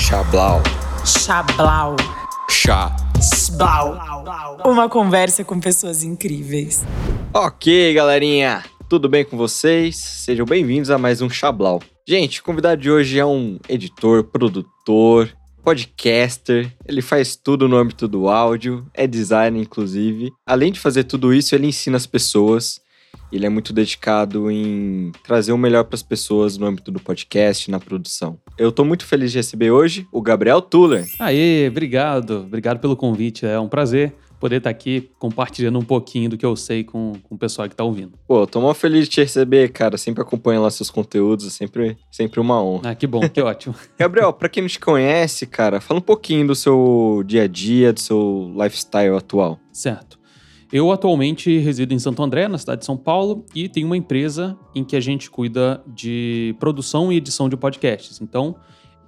[0.00, 0.62] Chablau.
[1.04, 1.96] Chablau.
[2.48, 2.96] Chá.
[3.20, 3.98] Sblau.
[4.64, 6.82] Uma conversa com pessoas incríveis.
[7.34, 8.64] Ok, galerinha.
[8.88, 9.96] Tudo bem com vocês?
[9.96, 11.82] Sejam bem-vindos a mais um Chablau.
[12.08, 15.30] Gente, o convidado de hoje é um editor, produtor,
[15.62, 16.74] podcaster.
[16.88, 20.32] Ele faz tudo no âmbito do áudio, é designer, inclusive.
[20.46, 22.80] Além de fazer tudo isso, ele ensina as pessoas.
[23.32, 27.70] Ele é muito dedicado em trazer o melhor para as pessoas no âmbito do podcast,
[27.70, 28.38] na produção.
[28.58, 31.06] Eu estou muito feliz de receber hoje o Gabriel Tuller.
[31.18, 32.44] Aê, obrigado.
[32.46, 33.46] Obrigado pelo convite.
[33.46, 37.34] É um prazer poder estar aqui compartilhando um pouquinho do que eu sei com, com
[37.34, 38.12] o pessoal que está ouvindo.
[38.26, 39.98] Pô, tô muito feliz de te receber, cara.
[39.98, 42.90] Sempre acompanho lá seus conteúdos, é sempre, sempre uma honra.
[42.90, 43.74] Ah, que bom, que ótimo.
[43.98, 47.92] Gabriel, para quem não te conhece, cara, fala um pouquinho do seu dia a dia,
[47.92, 49.60] do seu lifestyle atual.
[49.70, 50.18] Certo.
[50.72, 54.56] Eu atualmente resido em Santo André, na cidade de São Paulo, e tenho uma empresa
[54.74, 58.20] em que a gente cuida de produção e edição de podcasts.
[58.20, 58.54] Então,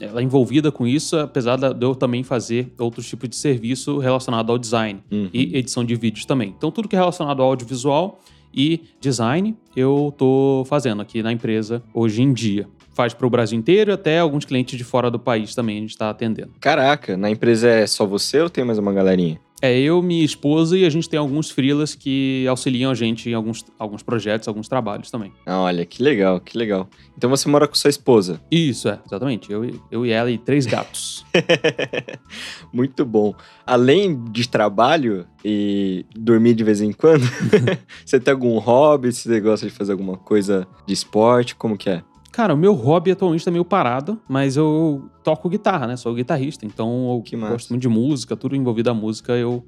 [0.00, 4.50] ela é envolvida com isso, apesar de eu também fazer outros tipos de serviço relacionado
[4.50, 5.28] ao design Uhum.
[5.32, 6.52] e edição de vídeos também.
[6.56, 8.18] Então, tudo que é relacionado ao audiovisual
[8.52, 12.68] e design, eu tô fazendo aqui na empresa hoje em dia.
[12.92, 15.80] Faz para o Brasil inteiro e até alguns clientes de fora do país também a
[15.80, 16.50] gente está atendendo.
[16.60, 19.40] Caraca, na empresa é só você ou tem mais uma galerinha?
[19.64, 23.34] É eu, minha esposa e a gente tem alguns freelas que auxiliam a gente em
[23.34, 25.32] alguns, alguns projetos, alguns trabalhos também.
[25.46, 26.88] Ah, olha, que legal, que legal.
[27.16, 28.40] Então você mora com sua esposa.
[28.50, 29.52] Isso, é, exatamente.
[29.52, 31.24] Eu, e- eu e ela e três gatos.
[32.72, 33.34] Muito bom.
[33.66, 37.22] Além de trabalho e dormir de vez em quando,
[38.04, 39.12] você tem algum hobby?
[39.12, 41.54] Você gosta de fazer alguma coisa de esporte?
[41.54, 42.02] Como que é?
[42.32, 45.96] Cara, o meu hobby atualmente tá meio parado, mas eu toco guitarra, né?
[45.96, 47.52] Sou guitarrista, então eu Que massa.
[47.52, 49.62] gosto muito de música, tudo envolvido a música eu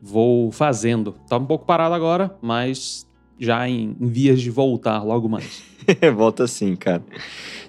[0.00, 1.16] vou fazendo.
[1.28, 3.04] Tá um pouco parado agora, mas
[3.38, 5.64] já em, em vias de voltar logo mais.
[6.14, 7.02] Volta assim, cara.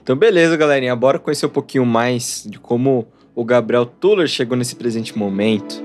[0.03, 0.95] Então, beleza, galerinha.
[0.95, 5.83] Bora conhecer um pouquinho mais de como o Gabriel Tuller chegou nesse presente momento.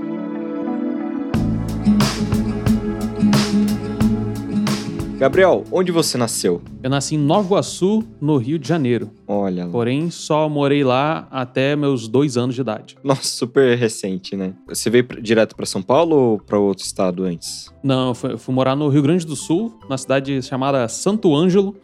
[5.21, 6.63] Gabriel, onde você nasceu?
[6.83, 9.11] Eu nasci em Nova Iguaçu, no Rio de Janeiro.
[9.29, 9.71] Olha lá.
[9.71, 12.97] Porém, só morei lá até meus dois anos de idade.
[13.05, 14.55] Nossa, super recente, né?
[14.67, 17.71] Você veio direto pra São Paulo ou pra outro estado antes?
[17.83, 21.37] Não, eu fui, eu fui morar no Rio Grande do Sul, na cidade chamada Santo
[21.37, 21.77] Ângelo.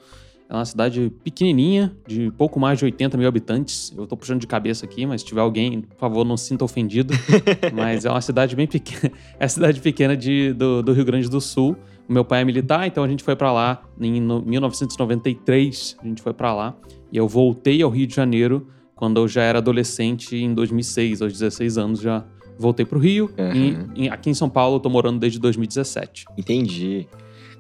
[0.49, 3.93] É uma cidade pequenininha, de pouco mais de 80 mil habitantes.
[3.95, 6.65] Eu tô puxando de cabeça aqui, mas se tiver alguém, por favor, não se sinta
[6.65, 7.13] ofendido.
[7.75, 9.13] mas é uma cidade bem pequena.
[9.39, 11.77] É a cidade pequena de, do, do Rio Grande do Sul.
[12.09, 15.97] O meu pai é militar, então a gente foi pra lá em no- 1993.
[16.03, 16.77] A gente foi pra lá.
[17.13, 21.33] E eu voltei ao Rio de Janeiro quando eu já era adolescente, em 2006, aos
[21.33, 22.25] 16 anos já
[22.59, 23.31] voltei pro Rio.
[23.39, 23.89] Uhum.
[23.95, 26.25] E, e aqui em São Paulo eu tô morando desde 2017.
[26.39, 27.07] Entendi.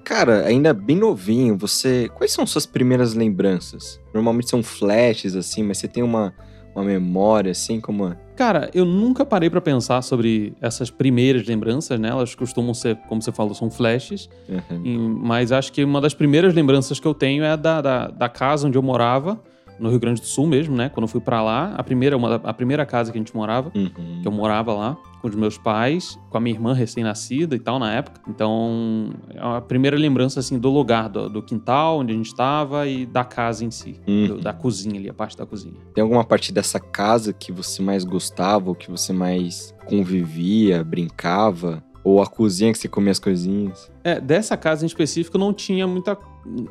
[0.04, 2.08] Cara, ainda bem novinho, você.
[2.14, 4.00] Quais são suas primeiras lembranças?
[4.14, 6.32] Normalmente são flashes, assim, mas você tem uma,
[6.76, 8.14] uma memória, assim, como.
[8.36, 12.10] Cara, eu nunca parei pra pensar sobre essas primeiras lembranças, né?
[12.10, 14.28] Elas costumam ser, como você falou, são flashes.
[14.48, 14.82] Uhum.
[14.84, 18.28] E- mas acho que uma das primeiras lembranças que eu tenho é da, da, da
[18.28, 19.40] casa onde eu morava,
[19.78, 20.88] no Rio Grande do Sul mesmo, né?
[20.88, 23.70] Quando eu fui pra lá, a primeira, uma, a primeira casa que a gente morava,
[23.74, 24.20] Uhum.
[24.22, 27.78] que eu morava lá com os meus pais, com a minha irmã recém-nascida e tal
[27.78, 28.20] na época.
[28.28, 32.86] Então, é a primeira lembrança assim do lugar, do, do quintal onde a gente estava
[32.86, 34.26] e da casa em si, Uhum.
[34.28, 35.74] do- da cozinha ali, a parte da cozinha.
[35.94, 41.82] Tem alguma parte dessa casa que você mais gostava, ou que você mais convivia, brincava?
[42.04, 43.90] Ou a cozinha que você comia as coisinhas?
[44.04, 46.16] É, dessa casa em específico não tinha muita.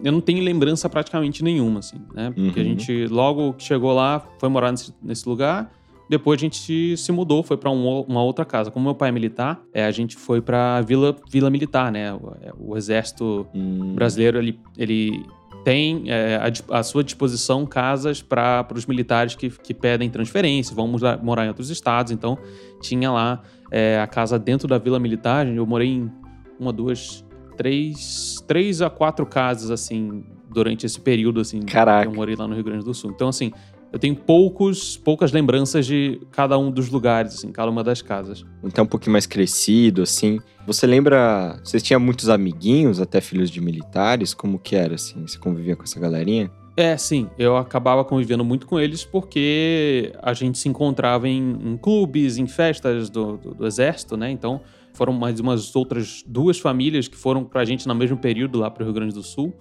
[0.04, 2.32] Eu não tenho lembrança praticamente nenhuma, assim, né?
[2.36, 2.70] Porque a Uhum.
[2.70, 5.72] gente, logo que chegou lá, foi morar nesse, nesse lugar.
[6.10, 8.70] Depois a gente se, mudou, foi pra um uma outra casa.
[8.70, 12.14] Como meu pai é militar, é, a gente foi pra Vila, Vila Militar, né?
[12.14, 15.26] O, é, o exército Hum, brasileiro, ele, ele
[15.64, 21.18] tem é, à, sua disposição casas para os militares que, que pedem transferência, vão morar,
[21.24, 22.12] morar em outros estados.
[22.12, 22.38] Então,
[22.82, 23.42] tinha lá
[23.72, 25.48] é, a casa dentro da Vila Militar.
[25.48, 26.12] Eu morei em
[26.60, 27.25] uma, duas,
[27.56, 32.04] três, três a quatro casas, assim, durante esse período, assim, Caraca.
[32.04, 33.12] que eu morei lá no Rio Grande do Sul.
[33.12, 33.52] Então, assim,
[33.96, 38.46] eu tenho poucos, poucas lembranças de cada um dos lugares, assim, cada uma das casas.
[38.64, 40.40] Então um pouquinho mais crescido, assim.
[40.68, 41.58] Você lembra.
[41.64, 44.34] Você tinha muitos amiguinhos, até filhos de militares?
[44.34, 45.26] Como que era, assim?
[45.26, 46.52] Você convivia com essa galerinha?
[46.78, 47.30] É, sim.
[47.38, 52.48] Eu acabava convivendo muito com eles porque a gente se encontrava em, em clubes, em
[52.48, 54.30] festas do, do- do exército, né?
[54.30, 54.60] Então,
[54.94, 58.84] foram mais umas outras duas famílias que foram pra gente no mesmo período lá pro
[58.84, 59.54] Rio Grande do Sul.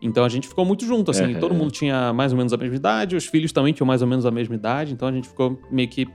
[0.00, 1.24] Então, a gente ficou muito junto, assim.
[1.32, 1.40] Aham.
[1.40, 4.08] Todo mundo tinha mais ou menos a mesma idade, os filhos também tinham mais ou
[4.08, 4.92] menos a mesma idade.
[4.94, 6.08] Então, a gente ficou meio que...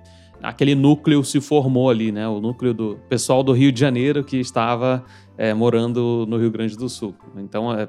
[0.44, 2.28] Aquele núcleo se formou ali, né?
[2.28, 5.04] O núcleo do pessoal do Rio de Janeiro que estava
[5.36, 7.16] é, morando no Rio Grande do Sul.
[7.38, 7.88] Então, é,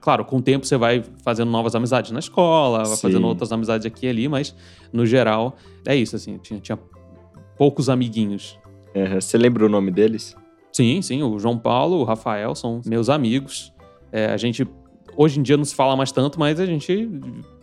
[0.00, 3.02] claro, com o tempo você vai fazendo novas amizades na escola, vai Sim.
[3.02, 4.54] fazendo outras amizades aqui e ali, mas
[4.92, 5.56] no geral
[5.86, 6.78] é isso, assim, tinha, tinha
[7.56, 8.58] poucos amiguinhos.
[8.94, 9.20] Aham.
[9.20, 10.36] Você lembra o nome deles?
[10.72, 13.72] Sim, sim, o João Paulo, o Rafael são meus amigos.
[14.10, 14.66] É, a gente,
[15.16, 17.08] hoje em dia não se fala mais tanto, mas a gente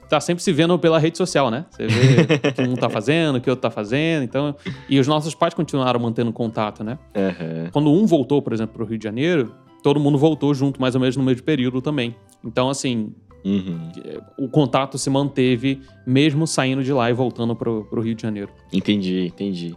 [0.09, 1.65] tá sempre se vendo pela rede social, né?
[1.69, 4.55] Você vê o que um tá fazendo, o que o outro tá fazendo, então...
[4.89, 6.99] E os nossos pais continuaram mantendo contato, né?
[7.15, 7.69] Aham.
[7.71, 9.53] Quando um voltou, por exemplo, pro Rio de Janeiro,
[9.83, 12.15] todo mundo voltou junto, mais ou menos no mesmo período também.
[12.43, 13.13] Então, assim,
[13.43, 13.91] Uhum.
[14.37, 18.51] o contato se manteve mesmo saindo de lá e voltando pro, pro Rio de Janeiro.
[18.71, 19.75] Entendi, entendi.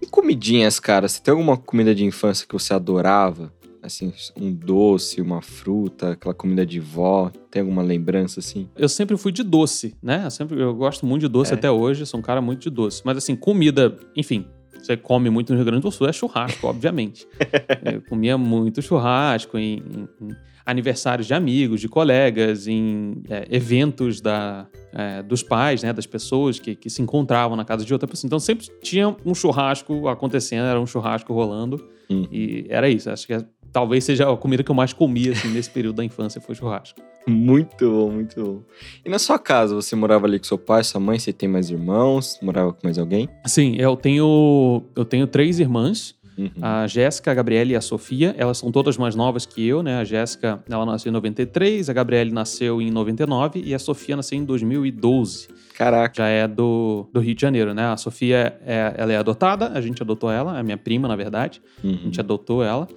[0.00, 1.06] E comidinhas, cara?
[1.06, 3.52] Você tem alguma comida de infância que você adorava?
[3.82, 7.30] Assim, um doce, uma fruta, aquela comida de vó.
[7.50, 8.66] Tem alguma lembrança assim?
[8.74, 10.22] Eu sempre fui de doce, né?
[10.24, 11.54] Eu, sempre, eu gosto muito de doce É.
[11.54, 13.02] até hoje, sou um cara muito de doce.
[13.04, 14.46] Mas assim, comida, enfim,
[14.86, 17.26] você come muito no Rio Grande do Sul, é churrasco, obviamente.
[17.94, 20.36] Eu comia muito churrasco em, em- em
[20.66, 25.92] aniversários de amigos, de colegas, em é, eventos da, é, dos pais, né?
[25.92, 28.26] Das pessoas que, que se encontravam na casa de outra pessoa.
[28.28, 31.86] Então sempre tinha um churrasco acontecendo, era um churrasco rolando.
[32.08, 32.26] Uhum.
[32.32, 33.10] E era isso.
[33.10, 36.04] Acho que é- talvez seja a comida que eu mais comia assim, nesse período da
[36.04, 37.00] infância, foi churrasco.
[37.26, 38.62] Muito bom, muito bom.
[39.04, 41.18] E na sua casa, você morava ali com seu pai, sua mãe?
[41.18, 42.38] Você tem mais irmãos?
[42.42, 43.28] Morava com mais alguém?
[43.46, 46.50] Sim, eu tenho, eu tenho três irmãs, Uhum.
[46.60, 48.34] a Jéssica, a Gabriela e a Sofia.
[48.36, 49.98] Elas são todas mais novas que eu, né?
[50.00, 54.36] A Jéssica, ela nasceu em 93, a Gabriela nasceu em 99 e a Sofia nasceu
[54.36, 55.46] em 2012.
[55.78, 56.12] Caraca.
[56.16, 57.84] Já é do, do Rio de Janeiro, né?
[57.86, 61.62] A Sofia, é, ela é adotada, a gente adotou ela, é minha prima, na verdade.
[61.82, 61.98] A Uhum.
[62.04, 62.88] gente adotou ela.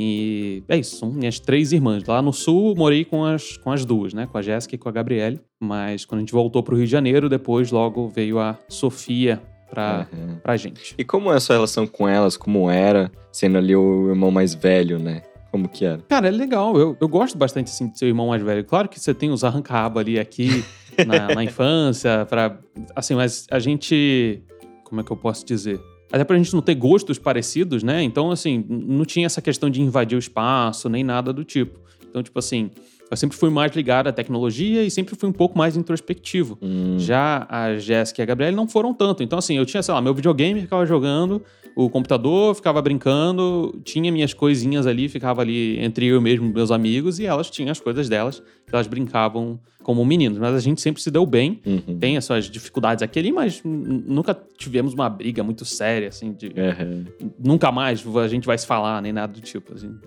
[0.00, 2.04] E é isso, são minhas três irmãs.
[2.06, 4.28] Lá no sul, morei com as, com as duas, né?
[4.30, 5.40] Com a Jéssica e com a Gabriele.
[5.60, 10.06] Mas quando a gente voltou pro Rio de Janeiro, depois logo veio a Sofia pra,
[10.12, 10.36] Uhum.
[10.40, 10.94] pra gente.
[10.96, 12.36] E como é a sua relação com elas?
[12.36, 15.22] Como era, sendo ali o irmão mais velho, né?
[15.50, 15.98] Como que era?
[16.08, 16.76] Cara, é legal.
[16.78, 18.64] Eu, eu gosto bastante, assim, de ser o irmão mais velho.
[18.64, 20.64] Claro que você tem os arranca-rabo ali aqui
[21.08, 22.56] na, na infância, pra...
[22.94, 24.42] Assim, mas a gente...
[24.84, 25.80] Como é que eu posso dizer?
[26.10, 28.02] Até pra gente não ter gostos parecidos, né?
[28.02, 31.78] Então, assim, não tinha essa questão de invadir o espaço, nem nada do tipo.
[32.08, 32.70] Então, tipo assim,
[33.10, 36.58] eu sempre fui mais ligado à tecnologia e sempre fui um pouco mais introspectivo.
[36.60, 39.22] Hum, Já a Jéssica e a Gabriela não foram tanto.
[39.22, 41.42] Então, assim, eu tinha, sei lá, meu videogame, ficava jogando,
[41.76, 46.70] o computador, ficava brincando, tinha minhas coisinhas ali, ficava ali entre eu mesmo e meus
[46.70, 50.36] amigos, e elas tinham as coisas delas, que elas brincavam como meninos.
[50.36, 51.62] Mas a gente sempre se deu bem.
[51.64, 51.98] uhum.
[51.98, 56.48] Tem as suas dificuldades aqui ali, mas nunca tivemos uma briga muito séria, assim, de
[56.48, 57.06] Aham.
[57.42, 59.72] nunca mais a gente vai se falar, nem nada do tipo.
[59.72, 59.98] assim.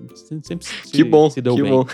[0.43, 1.71] sempre se, Que bom, se deu que bem.
[1.71, 1.87] bom.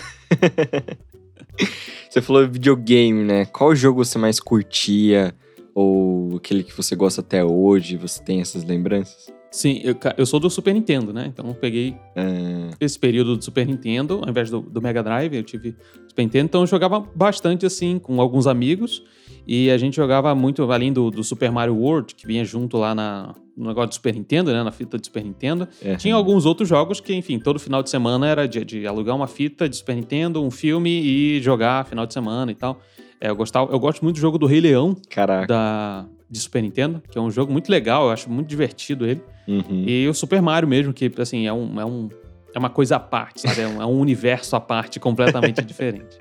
[2.10, 3.46] você falou videogame, né?
[3.46, 5.34] Qual jogo você mais curtia?
[5.74, 7.96] Ou aquele que você gosta até hoje?
[7.96, 9.32] Você tem essas lembranças?
[9.50, 11.26] Sim, eu, eu sou do Super Nintendo, né?
[11.26, 15.34] Então eu peguei Ah, esse período do Super Nintendo, ao invés do, do Mega Drive,
[15.34, 15.74] eu tive
[16.08, 19.02] Super Nintendo, então eu jogava bastante assim com alguns amigos
[19.46, 22.94] e a gente jogava muito além do, do Super Mario World, que vinha junto lá
[22.94, 25.66] na, no negócio do Super Nintendo, né, na fita do Super Nintendo.
[25.82, 25.96] é.
[25.96, 29.26] Tinha alguns outros jogos que, enfim, todo final de semana era de, de alugar uma
[29.26, 32.78] fita de Super Nintendo, um filme e jogar final de semana e tal.
[33.18, 35.46] É, eu, gostava, eu gosto muito do jogo do Rei Leão, Caraca.
[35.46, 39.22] da, de Super Nintendo, que é um jogo muito legal, eu acho muito divertido ele.
[39.46, 39.84] Uhum.
[39.86, 42.08] E o Super Mario mesmo, que assim, é, um, é, um,
[42.54, 43.60] é uma coisa à parte, sabe?
[43.62, 46.18] É um, é um universo à parte completamente diferente.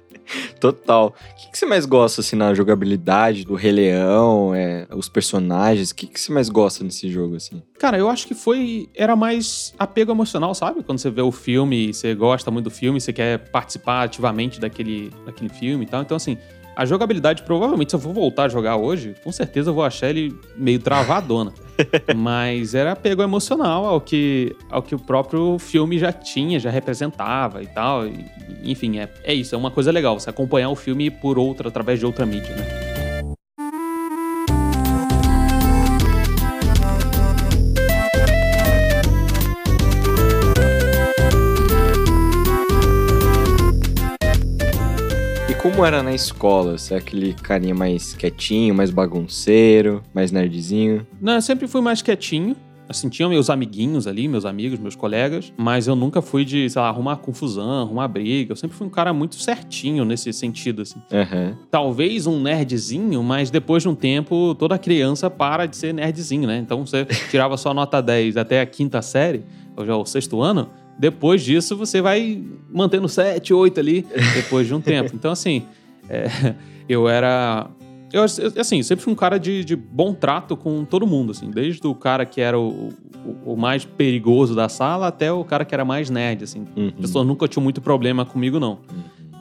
[0.59, 1.07] Total.
[1.07, 4.53] O que, que você mais gosta, assim, na jogabilidade do Rei Leão?
[4.53, 5.91] é, os personagens?
[5.91, 7.61] O que, que você mais gosta nesse jogo, assim?
[7.79, 8.89] Cara, eu acho que foi.
[8.95, 10.83] Era mais apego emocional, sabe?
[10.83, 15.11] Quando você vê o filme, você gosta muito do filme, você quer participar ativamente daquele,
[15.25, 16.01] daquele filme e tal.
[16.01, 16.37] Então, assim,
[16.77, 20.11] a jogabilidade, provavelmente, se eu for voltar a jogar hoje, com certeza eu vou achar
[20.11, 21.51] ele meio travadona.
[22.15, 27.63] Mas era apego emocional ao que, ao que o próprio filme já tinha, já representava
[27.63, 28.05] e tal.
[28.05, 28.23] E,
[28.63, 31.97] enfim, é, é isso, é uma coisa legal, você acompanhar o filme por outra, através
[31.97, 32.96] de outra mídia, né?
[45.61, 46.77] Como era na escola?
[46.77, 51.05] Você é aquele carinha mais quietinho, mais bagunceiro, mais nerdzinho?
[51.19, 52.55] Não, eu sempre fui mais quietinho.
[52.89, 56.81] Assim, tinha meus amiguinhos ali, meus amigos, meus colegas, mas eu nunca fui de, sei
[56.81, 58.53] lá, arrumar confusão, arrumar briga.
[58.53, 61.01] Eu sempre fui um cara muito certinho nesse sentido, assim.
[61.11, 61.57] Aham.
[61.69, 66.59] Talvez um nerdzinho, mas depois de um tempo, toda criança para de ser nerdzinho, né?
[66.59, 69.43] Então você tirava só nota 10 até a quinta série,
[69.75, 70.69] ou já o sexto ano.
[70.99, 75.11] Depois disso, você vai mantendo 7, 8 ali, depois de um tempo.
[75.13, 75.63] Então, assim,
[76.09, 76.55] é,
[76.89, 77.69] eu era.
[78.11, 81.51] Eu, assim, sempre fui um cara de, de bom trato com todo mundo, assim.
[81.51, 82.89] Desde o cara que era o,
[83.45, 86.63] o, o mais perigoso da sala até o cara que era mais nerd, assim.
[86.75, 86.87] Uhum.
[86.87, 88.79] As pessoas nunca tinham muito problema comigo, não.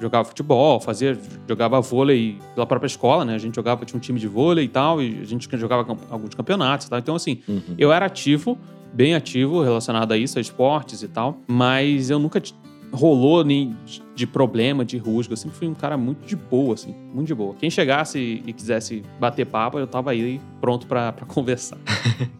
[0.00, 1.16] jogava futebol, fazia,
[1.48, 3.36] jogava vôlei pela própria escola, né?
[3.36, 6.34] A gente jogava, tinha um time de vôlei e tal, e a gente jogava alguns
[6.34, 6.98] campeonatos e tal.
[6.98, 7.62] Então, assim, Uhum.
[7.78, 8.58] eu era ativo,
[8.96, 12.42] bem ativo relacionado a isso, a esportes e tal, mas eu nunca
[12.92, 13.76] rolou nem
[14.14, 15.34] de- problema, de rusga.
[15.34, 17.54] Eu sempre fui um cara muito de boa, assim, muito de boa.
[17.60, 21.76] Quem chegasse e quisesse bater papo, eu tava aí pronto pra conversar.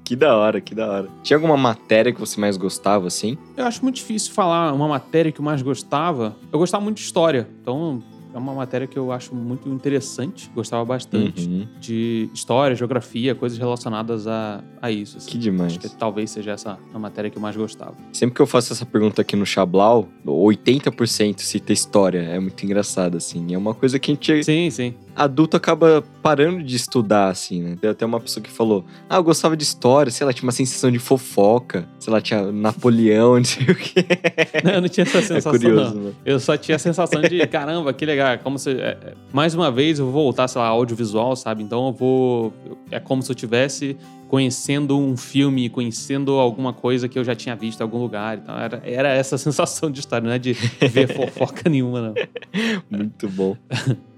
[0.06, 1.08] Que da hora, que da hora.
[1.24, 3.36] Tinha alguma matéria que você mais gostava, assim?
[3.56, 6.36] Eu acho muito difícil falar uma matéria que eu mais gostava.
[6.52, 8.00] Eu gostava muito de história, então
[8.36, 11.48] é uma matéria que eu acho muito interessante, gostava bastante.
[11.48, 11.66] Uhum.
[11.80, 15.16] De história, geografia, coisas relacionadas a, a isso.
[15.16, 15.30] assim.
[15.30, 15.72] Que demais.
[15.72, 17.94] Acho que talvez seja essa a matéria que eu mais gostava.
[18.12, 22.18] Sempre que eu faço essa pergunta aqui no Chablau, 80% cita história.
[22.18, 23.54] É muito engraçado, assim.
[23.54, 24.94] É uma coisa que a gente, Sim, sim.
[25.16, 27.76] Adulto, acaba parando de estudar, assim, né?
[27.80, 30.52] Tem até uma pessoa que falou: Ah, eu gostava de história, sei lá, tinha uma
[30.52, 31.88] sensação de fofoca.
[31.98, 34.04] Sei lá, tinha Napoleão, não sei o quê.
[34.62, 36.02] Não, eu não tinha essa É sensação, curioso, não.
[36.04, 36.12] né?
[36.24, 38.28] Eu só tinha a sensação de, caramba, que legal.
[38.28, 38.70] é Como se.
[38.70, 41.62] é, é, mais uma vez, eu vou voltar, sei lá, audiovisual, sabe?
[41.62, 42.52] Então eu vou.
[42.90, 43.96] É como se eu tivesse
[44.28, 48.38] conhecendo um filme, conhecendo alguma coisa que eu já tinha visto em algum lugar.
[48.38, 52.14] Então era, era essa sensação de história, não é de ver fofoca nenhuma, não.
[52.90, 53.56] Muito bom.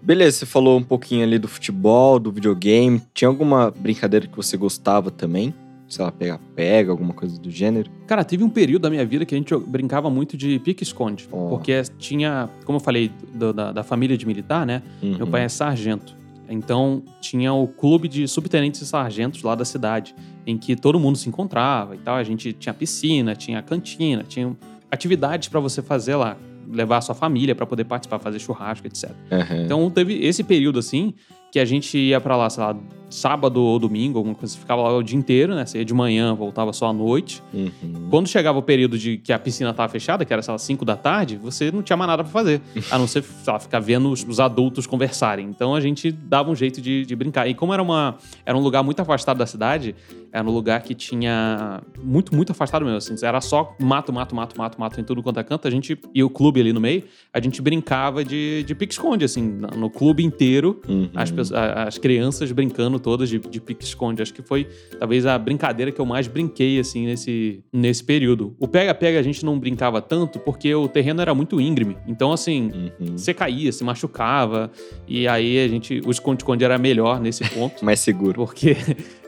[0.08, 3.02] Beleza, você falou um pouquinho ali do futebol, do videogame.
[3.12, 5.52] Tinha alguma brincadeira que você gostava também?
[5.86, 7.90] Sei lá, pega-pega, alguma coisa do gênero?
[8.06, 11.28] Cara, teve um período da minha vida que a gente brincava muito de pique-esconde.
[11.30, 11.50] Ó.
[11.50, 14.82] Porque tinha, como eu falei, do- da, da família de militar, né?
[15.02, 15.30] Meu Uhum.
[15.30, 16.16] pai é sargento.
[16.48, 20.14] Então, tinha o clube de subtenentes e sargentos lá da cidade,
[20.46, 22.16] em que todo mundo se encontrava e tal.
[22.16, 24.56] A gente tinha piscina, tinha cantina, tinha
[24.90, 26.34] atividades para você fazer lá,
[26.70, 29.10] levar a sua família para poder participar, fazer churrasco, etc.
[29.30, 29.62] Aham.
[29.64, 31.14] Então, teve esse período assim
[31.50, 32.76] que a gente ia para lá, sei lá,
[33.08, 35.64] sábado ou domingo, alguma coisa, ficava lá o dia inteiro, né?
[35.64, 37.42] Você ia de manhã, voltava só à noite.
[37.54, 38.08] Uhum.
[38.10, 40.84] Quando chegava o período de que a piscina tava fechada, que era, sei lá, 5
[40.84, 42.60] da tarde, você não tinha mais nada pra fazer.
[42.90, 45.46] A não ser, sei lá, ficar vendo os, os adultos conversarem.
[45.46, 47.48] Então a gente dava um jeito de, de brincar.
[47.48, 49.94] E como era, uma, era um lugar muito afastado da cidade,
[50.32, 51.82] era um lugar que tinha.
[52.02, 52.98] Muito, muito afastado mesmo.
[52.98, 55.66] Assim, era só mato, mato, mato, mato, mato em tudo quanto é canto.
[55.66, 55.98] A gente.
[56.14, 59.42] E o clube ali no meio, a gente brincava de, de pique-esconde, assim,
[59.76, 60.80] no clube inteiro.
[60.88, 61.10] Uhum.
[61.14, 64.22] As, as crianças brincando todas de, de pique-esconde.
[64.22, 64.68] Acho que foi
[64.98, 68.54] talvez a brincadeira que eu mais brinquei, assim, nesse, nesse período.
[68.58, 71.96] O pega-pega a gente não brincava tanto porque o terreno era muito íngreme.
[72.06, 72.58] Então, assim,
[73.00, 73.16] Uhum.
[73.16, 74.70] você caía, se machucava.
[75.06, 76.00] E aí a gente.
[76.06, 77.82] O esconde-esconde era melhor nesse ponto.
[77.84, 78.34] Mais seguro.
[78.34, 78.76] Porque.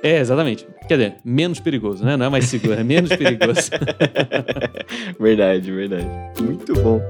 [0.02, 0.66] É, exatamente.
[0.88, 2.16] Quer dizer, menos perigoso, né?
[2.16, 3.70] Não é mais seguro, é menos perigoso.
[5.20, 6.06] verdade, verdade.
[6.40, 7.00] Muito bom.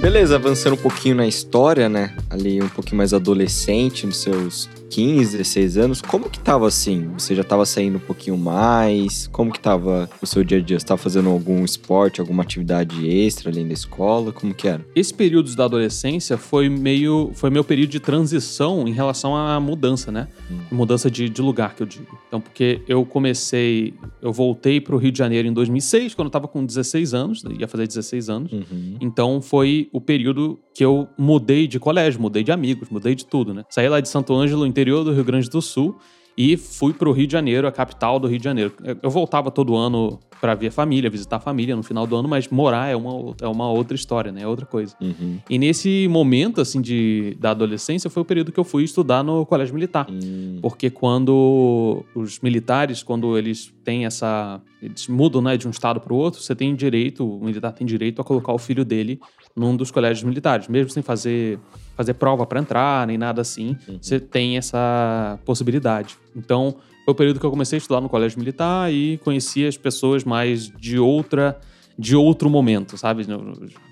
[0.00, 2.14] Beleza, avançando um pouquinho na história, né?
[2.28, 7.08] Ali um pouquinho mais adolescente, nos seus 15, 16 anos, como que tava assim?
[7.16, 9.26] Você já tava saindo um pouquinho mais?
[9.28, 10.78] Como que tava o seu dia a dia?
[10.78, 14.32] Você tava fazendo algum esporte, alguma atividade extra além da escola?
[14.32, 14.84] Como que era?
[14.94, 17.30] Esse período da adolescência foi meio.
[17.32, 20.28] Foi meu período de transição em relação à mudança, né?
[20.50, 20.58] Hum.
[20.70, 22.18] Mudança de, de lugar, que eu digo.
[22.28, 23.94] Então, porque eu comecei.
[24.20, 27.66] Eu voltei pro Rio de Janeiro em 2006, quando eu tava com 16 anos, ia
[27.66, 28.52] fazer 16 anos.
[28.52, 28.98] Uhum.
[29.00, 33.54] Então foi o período que eu mudei de colégio, mudei de amigos, mudei de tudo,
[33.54, 33.64] né?
[33.70, 35.96] Saí lá de Santo Ângelo, interior do Rio Grande do Sul,
[36.36, 38.72] e fui pro Rio de Janeiro, a capital do Rio de Janeiro.
[39.02, 42.28] Eu voltava todo ano para ver a família, visitar a família no final do ano,
[42.28, 44.42] mas morar é uma, é uma outra história, né?
[44.42, 44.92] É outra coisa.
[45.00, 45.38] Uhum.
[45.48, 49.46] E nesse momento, assim, de, da adolescência, foi o período que eu fui estudar no
[49.46, 50.04] colégio militar.
[50.10, 50.58] Hum.
[50.60, 54.60] Porque quando os militares, quando eles têm essa.
[54.82, 57.86] Eles mudam né, de um estado para o outro, você tem direito, o militar tem
[57.86, 59.20] direito a colocar o filho dele
[59.54, 61.60] num dos colégios militares, mesmo sem fazer,
[61.96, 63.98] fazer prova para entrar, nem nada assim, Uhum.
[64.00, 66.16] você tem essa possibilidade.
[66.34, 69.76] Então, foi o período que eu comecei a estudar no colégio militar e conheci as
[69.76, 71.58] pessoas mais de outra.
[71.98, 73.22] De outro momento, sabe?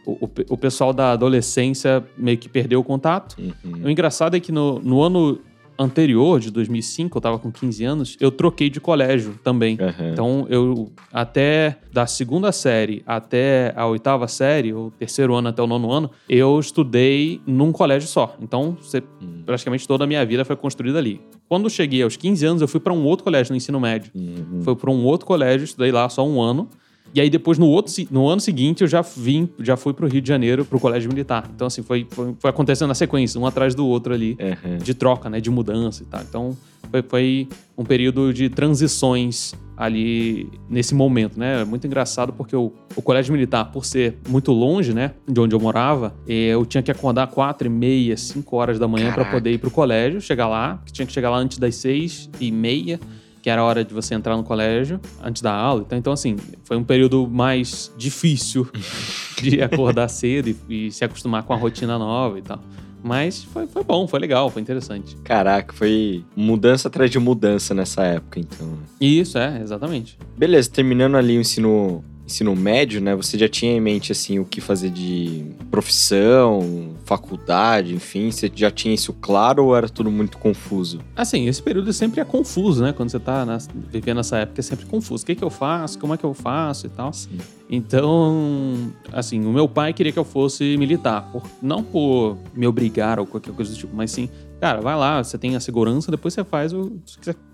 [0.06, 3.36] O, o, o pessoal da adolescência meio que perdeu o contato.
[3.38, 3.84] Uhum.
[3.84, 5.38] O engraçado é que no, no ano
[5.80, 9.78] anterior, de 2005, eu tava com 15 anos, eu troquei de colégio também.
[9.80, 10.10] Aham.
[10.12, 15.66] Então, eu, até da segunda série até a oitava série, ou terceiro ano até o
[15.66, 18.36] nono ano, eu estudei num colégio só.
[18.40, 19.42] Então, você- Hum.
[19.46, 21.20] praticamente toda a minha vida foi construída ali.
[21.48, 24.12] Quando eu cheguei aos 15 anos, eu fui para um outro colégio no ensino médio.
[24.14, 24.60] Uhum.
[24.62, 26.68] Foi para um outro colégio, estudei lá só um ano.
[27.12, 30.20] E aí depois, no, outro, no ano seguinte, eu já vim, já fui pro Rio
[30.20, 31.50] de Janeiro, pro colégio militar.
[31.54, 34.78] Então, assim, foi, foi, foi acontecendo na sequência, um atrás do outro ali, Aham.
[34.78, 35.40] de troca, né?
[35.40, 36.20] De mudança e tal.
[36.22, 36.56] Então,
[36.90, 41.62] foi, foi um período de transições ali nesse momento, né?
[41.62, 45.54] É muito engraçado porque o, o colégio militar, por ser muito longe, né, de onde
[45.54, 49.52] eu morava, eu tinha que acordar quatro e meia, cinco horas da manhã para poder
[49.52, 53.00] ir pro colégio, chegar lá, que tinha que chegar lá antes das seis e meia
[53.42, 55.82] que era a hora de você entrar no colégio antes da aula.
[55.82, 58.68] Então, então assim, foi um período mais difícil
[59.40, 62.60] de acordar cedo e, e, se acostumar com a rotina nova e tal.
[63.02, 65.16] Mas foi, foi bom, foi legal, foi interessante.
[65.24, 68.78] Caraca, foi mudança atrás de mudança nessa época, então.
[69.00, 70.18] Isso, é, exatamente.
[70.36, 74.44] Beleza, terminando ali o ensino ensino médio, né, você já tinha em mente assim o
[74.44, 80.38] que fazer de profissão, faculdade, enfim, você já tinha isso claro ou era tudo muito
[80.38, 81.00] confuso?
[81.14, 82.92] Assim, esse período sempre é confuso, né?
[82.92, 85.24] Quando você tá na, vivendo essa época é sempre confuso.
[85.24, 85.98] O que que eu faço?
[85.98, 87.12] Como é que eu faço e tal?
[87.12, 87.38] Sim.
[87.68, 93.18] Então, assim, o meu pai queria que eu fosse militar, por, não por me obrigar
[93.20, 94.28] ou qualquer coisa do tipo, mas sim,
[94.60, 97.00] cara, vai lá, você tem a segurança, depois você faz o,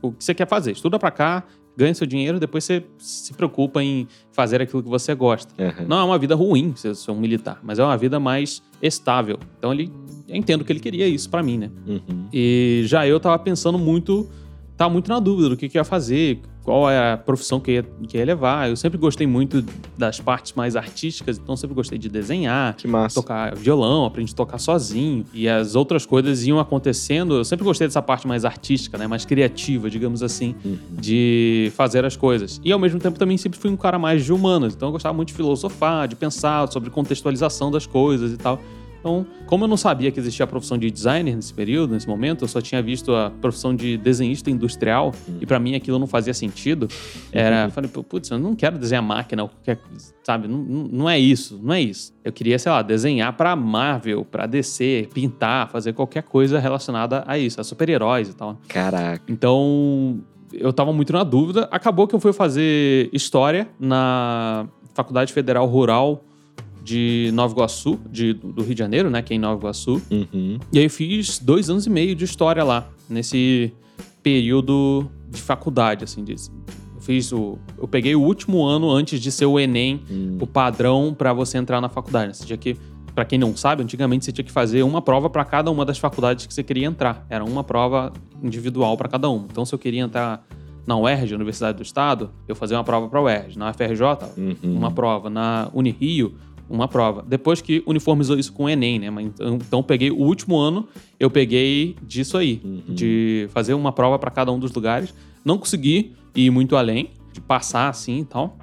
[0.02, 0.72] o que você quer fazer.
[0.72, 1.44] Estuda pra cá,
[1.76, 5.52] ganha seu dinheiro, depois você se preocupa em fazer aquilo que você gosta.
[5.62, 5.86] Uhum.
[5.86, 9.38] Não é uma vida ruim você ser um militar, mas é uma vida mais estável.
[9.58, 9.92] Então ele,
[10.28, 11.70] eu entendo que ele queria isso para mim, né?
[11.86, 12.28] Uhum.
[12.32, 14.28] E já eu tava pensando muito,
[14.76, 17.82] tava muito na dúvida do que, que ia fazer, qual é a profissão que ia,
[18.08, 18.68] que ia levar.
[18.68, 19.64] Eu sempre gostei muito
[19.96, 22.74] das partes mais artísticas, então sempre gostei de desenhar,
[23.14, 25.24] tocar violão, aprendi a tocar sozinho.
[25.32, 27.36] E as outras coisas iam acontecendo.
[27.36, 29.06] Eu sempre gostei dessa parte mais artística, né?
[29.06, 30.76] Mais criativa, digamos assim, uhum.
[30.90, 32.60] de fazer as coisas.
[32.64, 35.14] E ao mesmo tempo também sempre fui um cara mais de humanas, então eu gostava
[35.14, 38.60] muito de filosofar, de pensar sobre contextualização das coisas e tal.
[39.06, 42.42] Então, como eu não sabia que existia a profissão de designer nesse período, nesse momento,
[42.42, 45.38] eu só tinha visto a profissão de desenhista industrial uhum.
[45.40, 46.88] e para mim aquilo não fazia sentido.
[47.30, 47.70] Era, uhum.
[47.70, 49.78] falei, putz, eu não quero desenhar máquina ou qualquer,
[50.24, 50.48] sabe?
[50.48, 52.12] Não, não é isso, não é isso.
[52.24, 57.38] Eu queria, sei lá, desenhar para Marvel, para DC, pintar, fazer qualquer coisa relacionada a
[57.38, 58.58] isso, a super-heróis e tal.
[58.66, 59.22] Caraca.
[59.28, 60.20] Então,
[60.52, 61.68] eu tava muito na dúvida.
[61.70, 66.24] Acabou que eu fui fazer história na Faculdade Federal Rural
[66.86, 69.20] de Nova Iguaçu, de, do Rio de Janeiro, né?
[69.20, 70.00] Que é em Nova Iguaçu.
[70.08, 70.56] Uhum.
[70.72, 73.72] E aí fiz dois anos e meio de história lá, nesse
[74.22, 76.22] período de faculdade, assim.
[76.22, 77.58] De, eu fiz o.
[77.76, 80.38] Eu peguei o último ano antes de ser o Enem, uhum.
[80.40, 82.36] o padrão para você entrar na faculdade.
[82.36, 82.76] Você tinha que.
[83.16, 85.98] Pra quem não sabe, antigamente você tinha que fazer uma prova para cada uma das
[85.98, 87.26] faculdades que você queria entrar.
[87.28, 89.48] Era uma prova individual para cada uma.
[89.50, 90.46] Então, se eu queria entrar
[90.86, 93.58] na UERJ, Universidade do Estado, eu fazia uma prova para a UERJ.
[93.58, 94.02] Na UFRJ,
[94.36, 94.56] uhum.
[94.62, 95.28] uma prova.
[95.28, 96.36] Na Unirio,
[96.68, 97.24] uma prova.
[97.26, 99.08] Depois que uniformizou isso com o Enem, né?
[99.20, 102.82] Então, então peguei o último ano, eu peguei disso aí, uhum.
[102.88, 105.14] de fazer uma prova para cada um dos lugares.
[105.44, 108.58] Não consegui ir muito além, de passar assim e tal.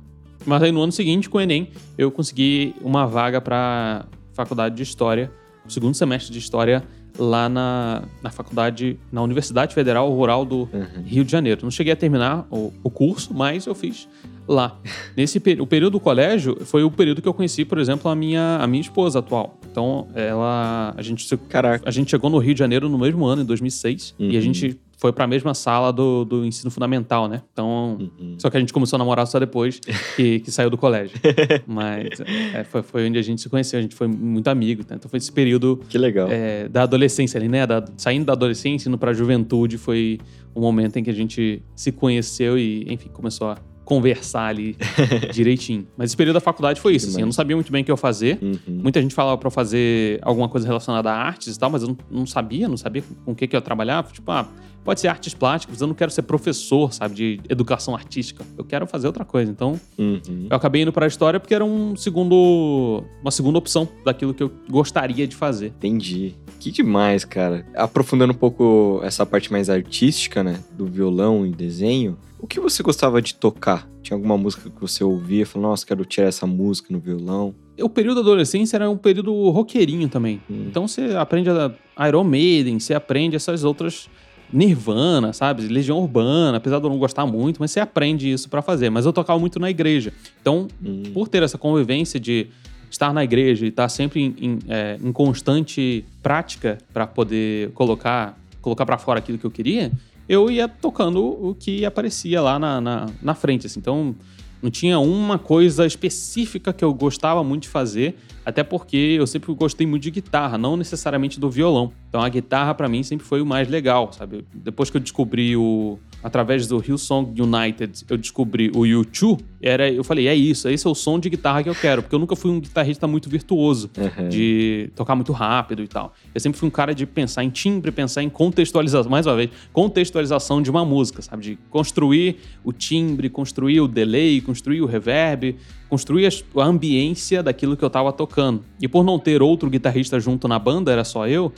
[0.46, 4.84] Mas aí no ano seguinte, com o Enem, eu consegui uma vaga para faculdade de
[4.84, 5.32] História,
[5.68, 6.84] segundo semestre de História
[7.18, 11.04] lá na, na faculdade, na Universidade Federal Rural do uhum.
[11.06, 11.62] Rio de Janeiro.
[11.64, 14.08] Não cheguei a terminar o, o curso, mas eu fiz
[14.48, 14.80] lá.
[15.16, 18.58] Nesse o período do colégio foi o período que eu conheci, por exemplo, a minha,
[18.58, 19.60] a minha esposa atual.
[19.72, 21.88] Então, ela a gente Caraca.
[21.88, 24.30] a gente chegou no Rio de Janeiro no mesmo ano, em 2006, uhum.
[24.30, 24.42] e a uhum.
[24.42, 27.42] gente foi para a mesma sala do, do ensino fundamental, né?
[27.52, 28.38] Então, uhum.
[28.38, 29.82] só que a gente começou a namorar só depois
[30.16, 31.20] que, que saiu do colégio.
[31.68, 32.22] Mas
[32.54, 34.96] é, foi, foi onde a gente se conheceu, a gente foi muito amigo, né?
[34.96, 36.30] Então foi esse período que legal.
[36.32, 37.68] É, da adolescência ali, né?
[37.68, 40.22] Da, saindo da adolescência indo para a juventude foi
[40.56, 44.78] o momento em que a gente se conheceu e, enfim, começou a conversar ali
[45.34, 45.86] direitinho.
[45.98, 47.92] Mas esse período da faculdade foi isso, assim, eu não sabia muito bem o que
[47.92, 48.40] eu fazer.
[48.42, 48.58] Uhum.
[48.68, 51.98] Muita gente falava para fazer alguma coisa relacionada a artes e tal, mas eu não,
[52.10, 54.12] não sabia, não sabia com o que, que eu trabalhava.
[54.12, 54.48] Tipo, ah,
[54.84, 58.46] pode ser artes plásticas, eu não quero ser professor, sabe, de educação artística.
[58.58, 59.52] Eu quero fazer outra coisa.
[59.52, 60.48] Então, uhum.
[60.50, 64.44] eu acabei indo para a história porque era um segundo, uma segunda opção daquilo que
[64.44, 65.68] eu gostaria de fazer.
[65.68, 66.36] Entendi.
[66.60, 67.66] Que demais, cara.
[67.76, 72.84] Aprofundando um pouco essa parte mais artística, né, do violão e desenho, o que você
[72.84, 73.88] gostava de tocar?
[74.02, 77.56] Tinha alguma música que você ouvia e falou, nossa, quero tirar essa música no violão?
[77.82, 80.42] O período da adolescência era um período roqueirinho também.
[80.50, 80.66] Hum.
[80.68, 84.10] Então você aprende a Iron Maiden, você aprende essas outras
[84.54, 85.68] Nirvana, sabe?
[85.68, 88.90] Legião Urbana, apesar de eu não gostar muito, mas você aprende isso para fazer.
[88.90, 90.14] Mas eu tocava muito na igreja.
[90.42, 91.04] Então, hum.
[91.14, 92.48] por ter essa convivência de
[92.90, 98.38] estar na igreja e estar sempre em, em, é, em constante prática para poder colocar
[98.62, 99.92] colocar para fora aquilo que eu queria,
[100.28, 103.68] eu ia tocando o que aparecia lá na, na, na frente.
[103.68, 103.80] Assim.
[103.80, 104.16] Então,
[104.64, 109.54] não tinha uma coisa específica que eu gostava muito de fazer, até porque eu sempre
[109.54, 111.92] gostei muito de guitarra, não necessariamente do violão.
[112.08, 114.46] Então a guitarra para mim sempre foi o mais legal, sabe?
[114.54, 120.04] Depois que eu descobri o, através do Hillsong United, eu descobri o U2, era, eu
[120.04, 122.36] falei, é isso, esse é o som de guitarra que eu quero, porque eu nunca
[122.36, 124.30] fui um guitarrista muito virtuoso, Uhum.
[124.30, 126.14] de tocar muito rápido e tal.
[126.34, 129.50] Eu sempre fui um cara de pensar em timbre, pensar em contextualização, mais uma vez,
[129.72, 131.44] contextualização de uma música, sabe?
[131.44, 135.56] De construir o timbre, construir o delay, construir o reverb,
[135.90, 138.64] construir a ambiência daquilo que eu tava tocando.
[138.82, 141.52] E por não ter outro guitarrista junto na banda, era só eu,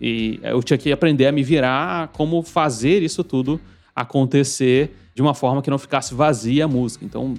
[0.00, 3.60] e eu tinha que aprender a me virar como fazer isso tudo
[4.00, 7.04] acontecer de uma forma que não ficasse vazia a música.
[7.04, 7.34] Então,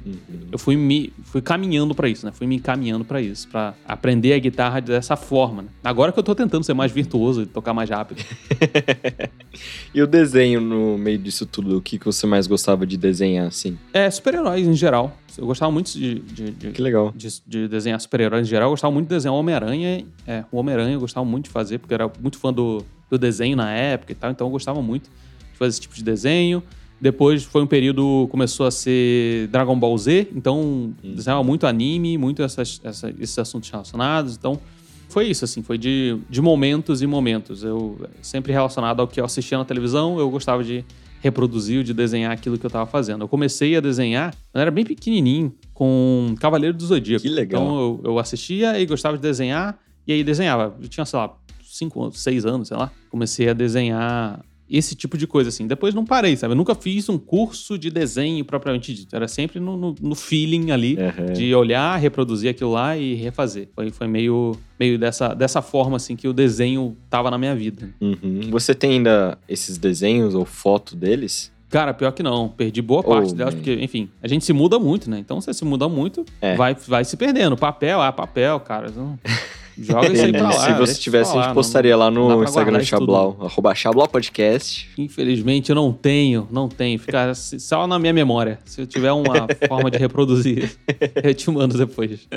[0.52, 2.32] eu fui me fui caminhando pra isso, né?
[2.32, 5.64] Fui me encaminhando pra isso, pra aprender a guitarra dessa forma.
[5.64, 5.70] Né?
[5.84, 8.24] Agora que eu tô tentando ser mais virtuoso e tocar mais rápido.
[9.94, 13.48] E o desenho no meio disso tudo, o que que você mais gostava de desenhar,
[13.48, 13.78] assim?
[13.92, 15.16] É, super-heróis em geral.
[15.38, 17.12] Eu gostava muito de, de, de- Que legal.
[17.16, 18.68] de, de desenhar super-heróis em geral.
[18.68, 20.06] Eu gostava muito de desenhar o Homem-Aranha.
[20.26, 23.18] É, o Homem-Aranha eu gostava muito de fazer, porque eu era muito fã do, do
[23.18, 24.32] desenho na época e tal.
[24.32, 25.10] Então eu gostava muito
[25.66, 26.62] fazer esse tipo de desenho.
[27.00, 30.28] Depois foi um período, começou a ser Dragon Ball Z.
[30.36, 34.36] Então desenhava muito anime, muito essas, essa- esses assuntos relacionados.
[34.38, 34.60] Então
[35.10, 35.64] foi isso, assim.
[35.64, 37.64] Foi de, de momentos e momentos.
[37.64, 40.86] Eu sempre relacionado ao que eu assistia na televisão, eu gostava de
[41.22, 43.24] reproduzir, de desenhar aquilo que eu tava fazendo.
[43.24, 47.22] Eu comecei a desenhar, eu era bem pequenininho, com Cavaleiro do Zodíaco.
[47.24, 47.62] Que legal.
[47.64, 50.76] Então eu, eu assistia e gostava de desenhar, e aí desenhava.
[50.82, 52.92] Eu tinha, sei lá, 5, 6 anos, sei lá.
[53.10, 55.68] Comecei a desenhar esse tipo de coisa, assim.
[55.68, 56.54] Depois não parei, sabe?
[56.54, 59.16] Eu nunca fiz um curso de desenho propriamente dito.
[59.16, 61.34] Era sempre no, no- no feeling ali Uhum.
[61.34, 63.70] de olhar, reproduzir aquilo lá e refazer.
[63.76, 67.90] Foi, foi meio, meio dessa, dessa forma, assim, que o desenho tava na minha vida.
[68.00, 68.42] Uhum.
[68.50, 71.52] Você tem ainda esses desenhos ou foto deles?
[71.70, 72.50] Cara, pior que não.
[72.50, 73.62] Perdi boa parte Oh, delas, man.
[73.62, 75.18] porque, enfim, a gente se muda muito, né?
[75.20, 76.56] Então, você se muda muito, É.
[76.56, 77.56] vai, vai se perdendo.
[77.56, 78.92] Papel, ah, papel, cara.
[78.94, 79.18] não-
[79.82, 80.66] Joga isso aí pra lá.
[80.66, 82.88] Se você tivesse, a gente postaria lá no Instagram tudo.
[82.88, 84.90] Xablau, arroba Xablau Podcast.
[84.98, 87.00] Infelizmente, eu não tenho, não tenho.
[87.00, 88.60] Fica só na minha memória.
[88.66, 90.72] Se eu tiver uma forma de reproduzir,
[91.24, 92.28] eu te mando depois.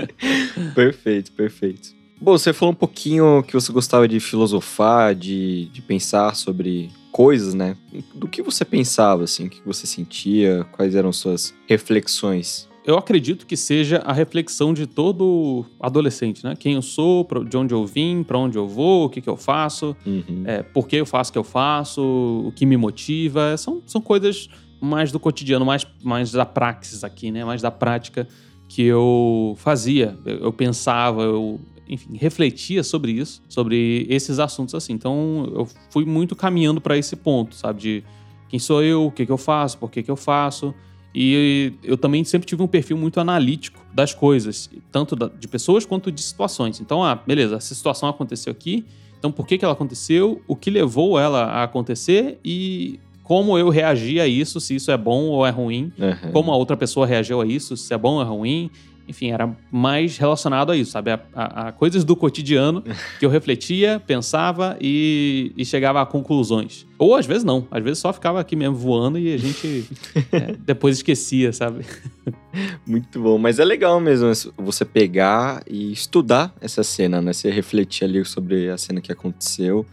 [0.75, 1.95] Perfeito, perfeito.
[2.21, 7.55] Bom, você falou um pouquinho que você gostava de filosofar, de, de pensar sobre coisas,
[7.55, 7.77] né?
[8.15, 12.69] Do que você pensava, assim, o que você sentia, quais eram suas reflexões?
[12.85, 16.55] Eu acredito que seja a reflexão de todo adolescente, né?
[16.55, 19.39] Quem eu sou, de onde eu vim, pra onde eu vou, o que, que eu
[19.39, 19.97] faço.
[20.05, 20.45] Uhum.
[20.45, 23.57] é, por que eu faço o que eu faço, o que me motiva.
[23.57, 24.51] São, são coisas
[24.83, 27.43] mais do cotidiano, mais, mais da praxis aqui, né?
[27.43, 28.29] Mais da prática
[28.69, 30.19] que eu fazia.
[30.27, 34.93] Eu, eu pensava, eu, enfim, refletia sobre isso, sobre esses assuntos assim.
[34.93, 37.81] Então, eu fui muito caminhando para esse ponto, sabe?
[37.81, 38.05] De
[38.47, 40.75] quem sou eu, o que, que eu faço, por que, que eu faço.
[41.15, 46.11] E eu também sempre tive um perfil muito analítico das coisas, tanto de pessoas quanto
[46.11, 46.81] de situações.
[46.81, 48.85] Então, ah, beleza, essa situação aconteceu aqui,
[49.25, 50.43] então, por que, que ela aconteceu?
[50.47, 52.39] O que levou ela a acontecer?
[52.45, 54.61] E como eu reagi a isso?
[54.61, 55.91] Se isso é bom ou é ruim?
[55.99, 56.31] Uhum.
[56.31, 57.75] Como a outra pessoa reagiu a isso?
[57.75, 58.71] Se é bom ou é ruim?
[59.07, 61.11] Enfim, era mais relacionado a isso, sabe?
[61.11, 62.83] A, a- a coisas do cotidiano
[63.19, 66.87] que eu refletia, pensava e, e chegava a conclusões.
[66.99, 69.87] Ou às vezes não, às vezes só ficava aqui mesmo voando e a gente
[70.33, 71.85] é, depois esquecia, sabe?
[72.87, 77.33] Muito bom, mas é legal mesmo você pegar e estudar essa cena, né?
[77.33, 79.85] Você refletir ali sobre a cena que aconteceu.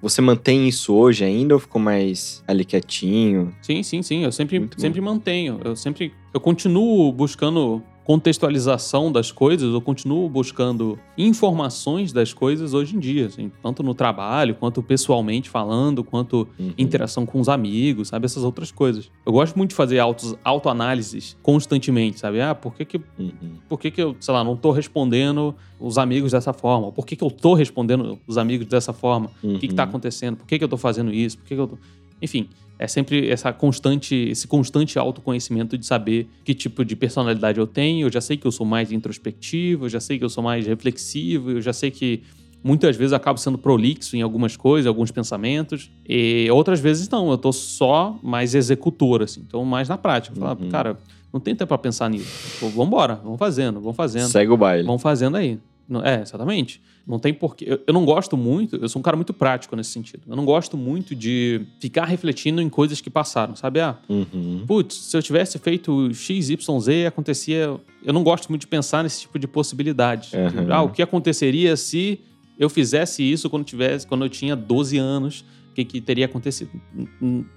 [0.00, 3.52] Você mantém isso hoje ainda ou ficou mais ali quietinho?
[3.60, 4.22] Sim, sim, sim.
[4.22, 5.60] Eu sempre, sempre mantenho.
[5.64, 6.12] Eu sempre.
[6.32, 13.26] Eu continuo buscando contextualização das coisas, eu continuo buscando informações das coisas hoje em dia,
[13.26, 16.72] assim, tanto no trabalho, quanto pessoalmente falando, quanto Uhum.
[16.78, 18.24] interação com os amigos, sabe?
[18.24, 19.10] Essas outras coisas.
[19.26, 22.40] Eu gosto muito de fazer autos, autoanálises constantemente, sabe?
[22.40, 23.58] Ah, por que que Uhum.
[23.68, 26.90] por que, que eu, sei lá, não tô respondendo os amigos dessa forma?
[26.90, 29.30] Por que, que eu tô respondendo os amigos dessa forma?
[29.42, 29.88] O que, que tá Uhum.
[29.90, 30.36] acontecendo?
[30.38, 31.36] Por que, que eu tô fazendo isso?
[31.36, 31.78] Por que, que eu tô.
[32.22, 37.66] Enfim, é sempre essa constante, esse constante autoconhecimento de saber que tipo de personalidade eu
[37.66, 38.06] tenho.
[38.06, 40.66] Eu já sei que eu sou mais introspectivo, eu já sei que eu sou mais
[40.66, 42.22] reflexivo, eu já sei que
[42.62, 45.90] muitas vezes eu acabo sendo prolixo em algumas coisas, alguns pensamentos.
[46.08, 49.42] E outras vezes não, eu tô só mais executor, assim.
[49.46, 50.36] Então, mais na prática.
[50.36, 50.68] Eu falo, Uhum.
[50.68, 50.98] cara,
[51.32, 52.58] não tem tempo pra pensar nisso.
[52.60, 54.28] Pô, vambora, vamos fazendo, vamos fazendo.
[54.28, 54.84] Segue o baile.
[54.86, 55.58] Vão fazendo aí.
[56.04, 56.80] É, exatamente.
[57.08, 57.64] Não tem porquê.
[57.66, 60.24] Eu, eu não gosto muito, eu sou um cara muito prático nesse sentido.
[60.28, 63.80] Eu não gosto muito de ficar refletindo em coisas que passaram, sabe?
[63.80, 64.64] Ah, Uhum.
[64.66, 67.74] putz, se eu tivesse feito X, Y, Z, acontecia.
[68.04, 70.30] Eu não gosto muito de pensar nesse tipo de possibilidade.
[70.36, 70.66] Aham.
[70.70, 72.20] Ah, o que aconteceria se
[72.58, 75.44] eu fizesse isso quando, tivesse, quando eu tinha 12 anos?
[75.70, 76.70] O que, que teria acontecido?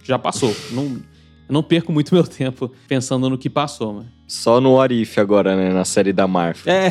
[0.04, 0.56] Já passou.
[0.72, 4.06] não, eu não perco muito meu tempo pensando no que passou.
[4.28, 5.74] Só no What If agora, né?
[5.74, 6.72] Na série da Marvel.
[6.72, 6.90] É,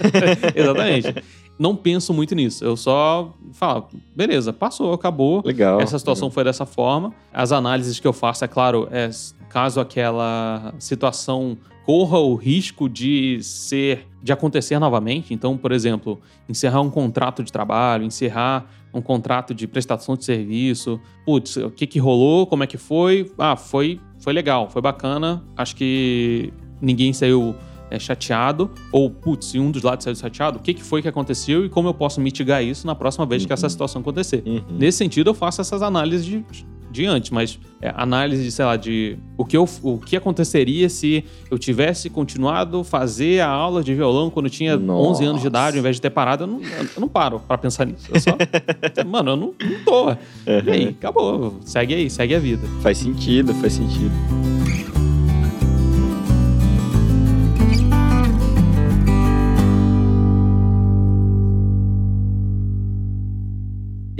[0.56, 1.14] exatamente.
[1.60, 2.64] Não penso muito nisso.
[2.64, 5.42] Eu só falo, beleza, passou, acabou.
[5.44, 5.78] Legal.
[5.78, 7.12] Essa situação foi dessa forma.
[7.30, 9.10] As análises que eu faço, é claro, é
[9.50, 15.34] caso aquela situação corra o risco de ser de acontecer novamente.
[15.34, 16.18] Então, por exemplo,
[16.48, 20.98] encerrar um contrato de trabalho, encerrar um contrato de prestação de serviço.
[21.26, 22.46] Putz, o que que rolou?
[22.46, 23.30] Como é que foi?
[23.38, 25.44] Ah, foi foi legal, foi bacana.
[25.54, 27.54] Acho que ninguém saiu
[27.90, 31.08] é, chateado, ou putz, se um dos lados saiu chateado, o que, que foi que
[31.08, 33.70] aconteceu e como eu posso mitigar isso na próxima vez que essa Uhum.
[33.70, 34.42] situação acontecer.
[34.46, 34.62] Uhum.
[34.78, 36.44] Nesse sentido, eu faço essas análises de,
[36.90, 40.88] de antes, mas é, análise de, sei lá, de o que, eu, o que aconteceria
[40.88, 45.46] se eu tivesse continuado fazer a aula de violão quando eu tinha 11 anos de
[45.46, 48.06] idade, ao invés de ter parado, eu não, eu não paro pra pensar nisso.
[48.12, 48.36] Eu só,
[49.06, 50.10] mano, eu não, não tô.
[50.46, 51.58] E aí, acabou.
[51.64, 52.66] Segue aí, segue a vida.
[52.82, 54.59] Faz sentido, faz sentido.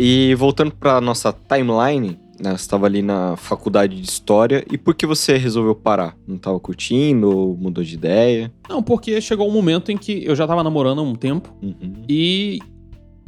[0.02, 4.94] E voltando para nossa timeline, né, você estava ali na faculdade de história e por
[4.94, 6.16] que você resolveu parar?
[6.26, 8.50] Não estava curtindo ou mudou de ideia?
[8.66, 12.02] Não, porque chegou um momento em que eu já tava namorando há um tempo Uhum.
[12.08, 12.60] e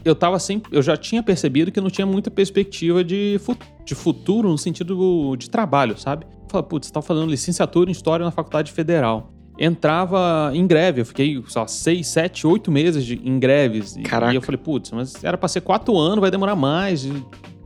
[0.04, 0.74] eu tava sempre.
[0.74, 5.36] Eu já tinha percebido que não tinha muita perspectiva de, fu- de futuro no sentido
[5.36, 6.24] de trabalho, sabe?
[6.48, 9.31] Falei, putz, você tá fazendo licenciatura em História na Faculdade Federal.
[9.58, 13.96] Entrava em greve, eu fiquei, sei lá, seis, sete, oito meses de, em greves.
[13.96, 14.32] E, Caraca.
[14.32, 17.06] e eu falei, putz, mas era pra ser quatro anos, vai demorar mais.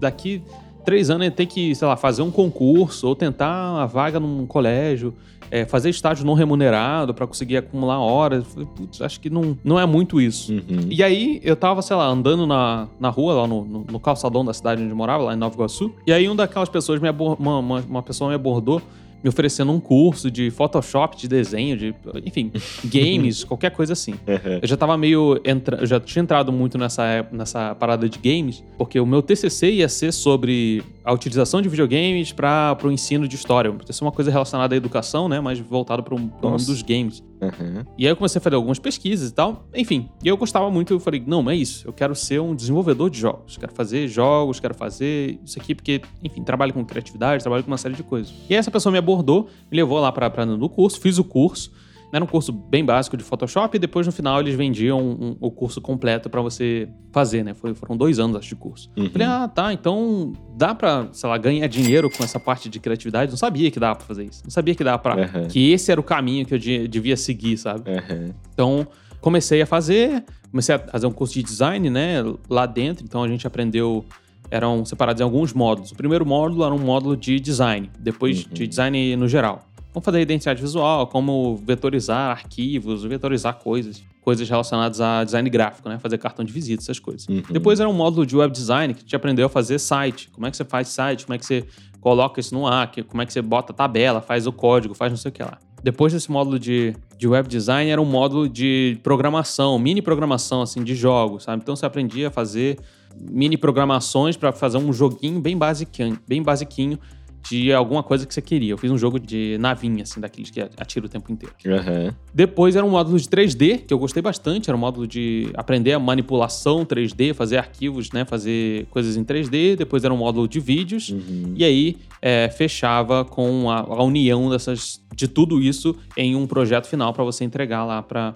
[0.00, 0.42] Daqui
[0.84, 4.46] três anos ia ter que, sei lá, fazer um concurso ou tentar uma vaga num
[4.46, 5.14] colégio
[5.50, 8.44] é, fazer estágio não remunerado pra conseguir acumular horas.
[8.44, 10.52] Eu Falei, putz, acho que não, não é muito isso.
[10.52, 10.86] Uhum.
[10.90, 14.44] E aí, eu tava, sei lá, andando na, na rua, lá no, no, no calçadão
[14.44, 15.92] da cidade onde eu morava, lá em Nova Iguaçu.
[16.06, 18.82] E aí, uma daquelas pessoas, me uma, uma, uma pessoa me abordou,
[19.22, 22.52] me oferecendo um curso de Photoshop, de desenho, de, enfim,
[22.84, 24.12] games, qualquer coisa assim.
[24.12, 24.58] Uhum.
[24.62, 25.40] Eu já tava meio.
[25.44, 25.78] Entra...
[25.78, 29.88] Eu já tinha entrado muito nessa, nessa parada de games, porque o meu TCC ia
[29.88, 33.68] ser sobre a utilização de videogames para o ensino de história.
[33.68, 35.40] Ia ser uma coisa relacionada à educação, né?
[35.40, 37.22] Mas voltado para o mundo dos games.
[37.40, 37.84] Uhum.
[37.98, 39.66] E aí eu comecei a fazer algumas pesquisas e tal.
[39.74, 40.94] Enfim, e eu gostava muito.
[40.94, 41.86] Eu falei, não, não é isso.
[41.86, 43.56] Eu quero ser um desenvolvedor de jogos.
[43.56, 47.78] Quero fazer jogos, quero fazer isso aqui, porque, enfim, trabalho com criatividade, trabalho com uma
[47.78, 48.32] série de coisas.
[48.48, 51.70] E aí essa pessoa me abordou, me levou lá para no curso, fiz o curso.
[52.12, 55.50] Era um curso bem básico de Photoshop e depois no final eles vendiam um- o
[55.50, 57.52] curso completo para você fazer, né?
[57.52, 58.88] Foi- foram dois anos, acho, de curso.
[58.96, 59.10] Uhum.
[59.10, 63.30] Falei, ah, tá, então dá pra, sei lá, ganhar dinheiro com essa parte de criatividade.
[63.32, 64.40] Não sabia que dava pra fazer isso.
[64.44, 65.16] Não sabia que dava pra.
[65.16, 65.48] Uhum.
[65.48, 67.90] Que esse era o caminho que eu de- devia seguir, sabe?
[67.90, 68.30] Uhum.
[68.54, 68.86] Então,
[69.20, 73.04] comecei a fazer, comecei a fazer um curso de design, né, lá dentro.
[73.04, 74.04] Então, a gente aprendeu,
[74.50, 75.90] eram separados em alguns módulos.
[75.92, 78.52] O primeiro módulo era um módulo de design, depois Uhum.
[78.52, 79.66] de design no geral.
[79.92, 85.98] Como fazer identidade visual, como vetorizar arquivos, vetorizar coisas, coisas relacionadas a design gráfico, né,
[85.98, 87.26] fazer cartão de visita, essas coisas.
[87.28, 87.42] Uhum.
[87.50, 90.28] Depois era um módulo de web design que te aprendeu a fazer site.
[90.32, 91.64] Como é que você faz site, como é que você
[92.00, 95.10] coloca isso no ar, como é que você bota a tabela, faz o código, faz
[95.10, 95.58] não sei o que lá.
[95.86, 100.82] Depois desse módulo de, de web design era um módulo de programação, mini programação assim
[100.82, 101.62] de jogos, sabe?
[101.62, 102.76] Então você aprendia a fazer
[103.16, 106.98] mini programações para fazer um joguinho bem basiquinho, bem basiquinho
[107.48, 108.72] de alguma coisa que você queria.
[108.72, 111.54] Eu fiz um jogo de navinha assim, daqueles que atira o tempo inteiro.
[111.64, 112.12] Uhum.
[112.34, 114.68] Depois era um módulo de 3D, que eu gostei bastante.
[114.68, 118.24] Era um módulo de aprender a manipulação 3D, fazer arquivos, né?
[118.24, 119.76] Fazer coisas em 3D.
[119.76, 121.10] Depois era um módulo de vídeos.
[121.10, 121.54] Uhum.
[121.56, 126.86] E aí é, fechava com a, a união dessas, de tudo isso em um projeto
[126.86, 128.34] final para você entregar lá para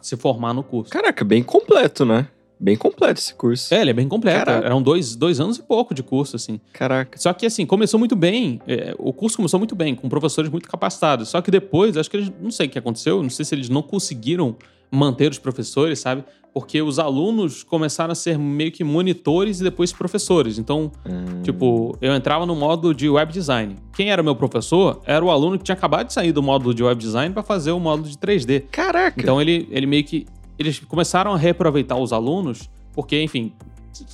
[0.00, 0.90] se formar no curso.
[0.92, 2.28] Caraca, bem completo, né?
[2.62, 3.74] Bem completo esse curso.
[3.74, 4.44] É, ele é bem completo.
[4.46, 4.64] Caraca.
[4.64, 6.60] Eram dois, dois anos e pouco de curso, assim.
[6.72, 7.18] Caraca.
[7.18, 8.60] Só que, assim, começou muito bem.
[8.68, 11.28] é, o curso começou muito bem, com professores muito capacitados.
[11.28, 12.32] Só que depois, acho que eles.
[12.40, 14.54] Não sei o que aconteceu, não sei se eles não conseguiram
[14.90, 16.22] manter os professores, sabe?
[16.54, 20.58] Porque os alunos começaram a ser meio que monitores e depois professores.
[20.58, 21.40] Então, Hum.
[21.42, 23.74] tipo, eu entrava no módulo de web design.
[23.94, 26.82] Quem era meu professor era o aluno que tinha acabado de sair do módulo de
[26.84, 28.64] web design para fazer o módulo de 3D.
[28.70, 29.20] Caraca.
[29.20, 30.26] Então ele, ele meio que.
[30.62, 33.52] Eles começaram a reaproveitar os alunos, porque, enfim,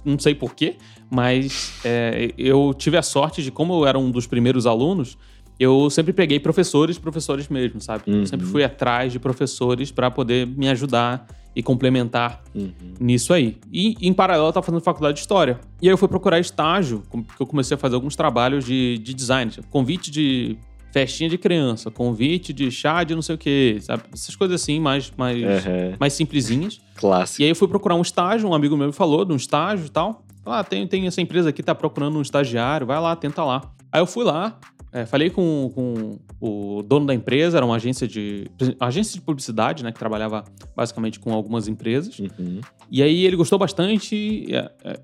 [0.05, 0.77] não sei porquê,
[1.11, 5.17] mas é, eu tive a sorte de, como eu era um dos primeiros alunos,
[5.59, 8.05] eu sempre peguei professores, professores mesmo, sabe?
[8.07, 8.21] Uhum.
[8.21, 12.71] Eu sempre fui atrás de professores para poder me ajudar e complementar Uhum.
[13.01, 13.57] nisso aí.
[13.73, 15.59] E em paralelo eu tava fazendo faculdade de história.
[15.83, 19.13] E aí eu fui procurar estágio, porque eu comecei a fazer alguns trabalhos de, de
[19.13, 20.57] design, convite de
[20.93, 24.05] festinha de criança, convite de chá de não sei o que, sabe?
[24.13, 25.97] Essas coisas assim, mais, mais, Uhum.
[26.01, 26.81] mais simplesinhas.
[26.97, 27.43] Clássico.
[27.43, 29.87] E aí eu fui procurar um estágio, um amigo meu me falou de um estágio
[29.87, 30.25] e tal.
[30.45, 33.71] Ah, tem, tem essa empresa aqui, tá procurando um estagiário, vai lá, tenta lá.
[33.93, 34.59] Aí eu fui lá,
[34.91, 39.85] é, falei com, com o dono da empresa, era uma agência de agência de publicidade,
[39.85, 42.19] né, que trabalhava basicamente com algumas empresas.
[42.19, 42.61] Uhum.
[42.91, 44.99] E aí ele gostou bastante, e, é, é,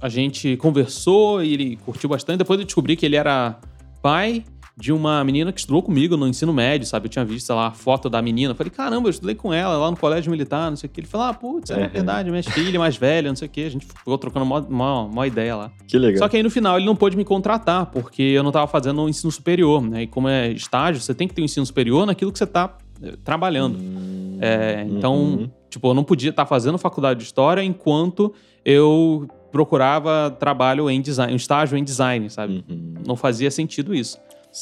[0.00, 2.38] a gente conversou e ele curtiu bastante.
[2.38, 3.60] Depois eu descobri que ele era
[4.00, 4.44] pai
[4.80, 7.06] de uma menina que estudou comigo no ensino médio, sabe?
[7.06, 8.52] Eu tinha visto, sei lá, a foto da menina.
[8.52, 11.00] Eu falei, caramba, eu estudei com ela lá no colégio militar, não sei o que.
[11.00, 11.88] Ele falou, ah, putz, é É.
[11.88, 13.64] verdade, minha filha mais velha, não sei o que.
[13.64, 15.72] A gente ficou trocando uma, uma, uma ideia lá.
[15.88, 16.18] Que legal.
[16.18, 19.02] Só que aí no final ele não pôde me contratar, porque eu não estava fazendo
[19.02, 20.04] o ensino superior, né?
[20.04, 22.76] E como é estágio, você tem que ter o ensino superior naquilo que você está
[23.24, 23.78] trabalhando.
[23.78, 25.50] Hum, É, então, uhum.
[25.68, 28.32] tipo, eu não podia estar fazendo faculdade de história enquanto
[28.64, 32.64] eu procurava trabalho em design, um estágio em design, sabe?
[32.68, 32.94] Uhum.
[33.06, 34.16] Não fazia sentido isso.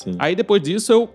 [0.04, 0.14] Sim.
[0.18, 1.08] Aí depois disso eu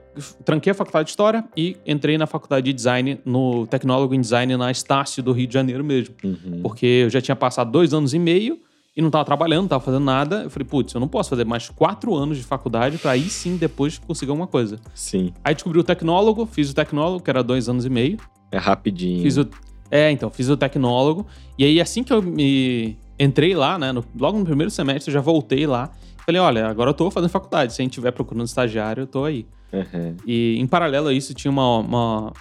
[0.43, 4.57] tranquei a faculdade de história e entrei na faculdade de design, no tecnólogo em design
[4.57, 6.15] na Estácio do Rio de Janeiro mesmo.
[6.23, 6.61] Uhum.
[6.63, 8.59] Porque eu já tinha passado dois anos e meio
[8.97, 10.43] e não estava trabalhando, não estava fazendo nada.
[10.43, 13.55] Eu falei, putz, eu não posso fazer mais quatro anos de faculdade para aí sim
[13.55, 14.79] depois conseguir alguma coisa.
[14.95, 15.31] Sim.
[15.43, 18.17] Aí descobri o tecnólogo, fiz o tecnólogo, que era dois anos e meio.
[18.51, 19.21] É rapidinho.
[19.21, 19.47] Fiz o.
[19.89, 21.25] É, então, fiz o tecnólogo.
[21.57, 23.91] E aí, assim que eu me entrei lá, né?
[23.91, 25.91] no- logo no primeiro semestre, eu já voltei lá.
[26.25, 27.73] Falei, olha, agora eu tô fazendo faculdade.
[27.73, 29.45] Se a gente estiver procurando estagiário, eu tô aí.
[29.73, 30.15] Uhum.
[30.25, 32.33] E em paralelo a isso, tinha uma, uma,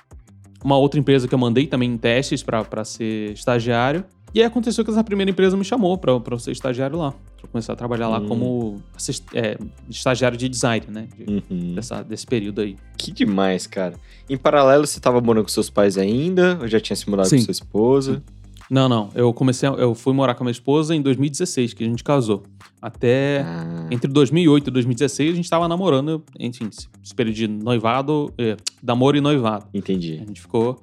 [0.64, 4.04] uma outra empresa que eu mandei também em testes pra pra ser estagiário.
[4.32, 7.12] E aí aconteceu que essa primeira empresa me chamou eu ser estagiário lá.
[7.40, 8.28] Pra começar a trabalhar lá Hum.
[8.28, 9.56] como assist- é,
[9.88, 11.08] estagiário de design, né?
[11.16, 11.74] de- Uhum.
[11.74, 12.76] dessa, desse período aí.
[12.96, 13.94] Que demais, cara.
[14.28, 16.58] Em paralelo, você tava morando com seus pais ainda?
[16.60, 17.38] Ou já tinha se mudado Sim.
[17.38, 18.22] com sua esposa?
[18.70, 19.10] Não, não.
[19.14, 22.04] Eu comecei, a- eu fui morar com a minha esposa em 2016, que a gente
[22.04, 22.44] casou.
[22.80, 26.70] Até Ah, entre 2008 e 2016 a gente tava namorando, enfim,
[27.02, 29.66] esse período de noivado, é, namoro e noivado.
[29.74, 30.16] A entendi.
[30.18, 30.80] gente ficou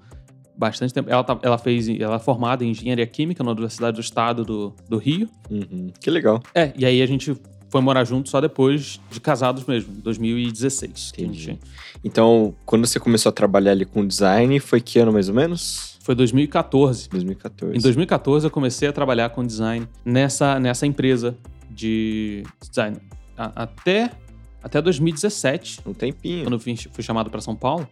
[0.55, 1.09] bastante tempo.
[1.09, 4.73] Ela, tá- ela fez, ela é formada em engenharia química na Universidade do Estado do,
[4.89, 5.29] do Rio.
[5.49, 5.89] Uhum.
[5.99, 6.41] Que legal.
[6.53, 7.35] É, e aí a gente
[7.69, 11.11] foi morar junto só depois de casados mesmo, em 2016.
[11.13, 11.41] que a Entendi.
[11.43, 11.59] gente-
[12.03, 15.96] Então, quando você começou a trabalhar ali com design, foi que ano mais ou menos?
[16.07, 17.09] Foi 2014.
[17.09, 17.77] 2014.
[17.77, 21.37] Em 2014 eu comecei a trabalhar com design nessa, nessa empresa
[21.69, 22.95] de design.
[23.37, 24.11] A- até,
[24.63, 26.43] até 2017, Um tempinho.
[26.45, 27.85] quando eu fui, fui chamado para São Paulo,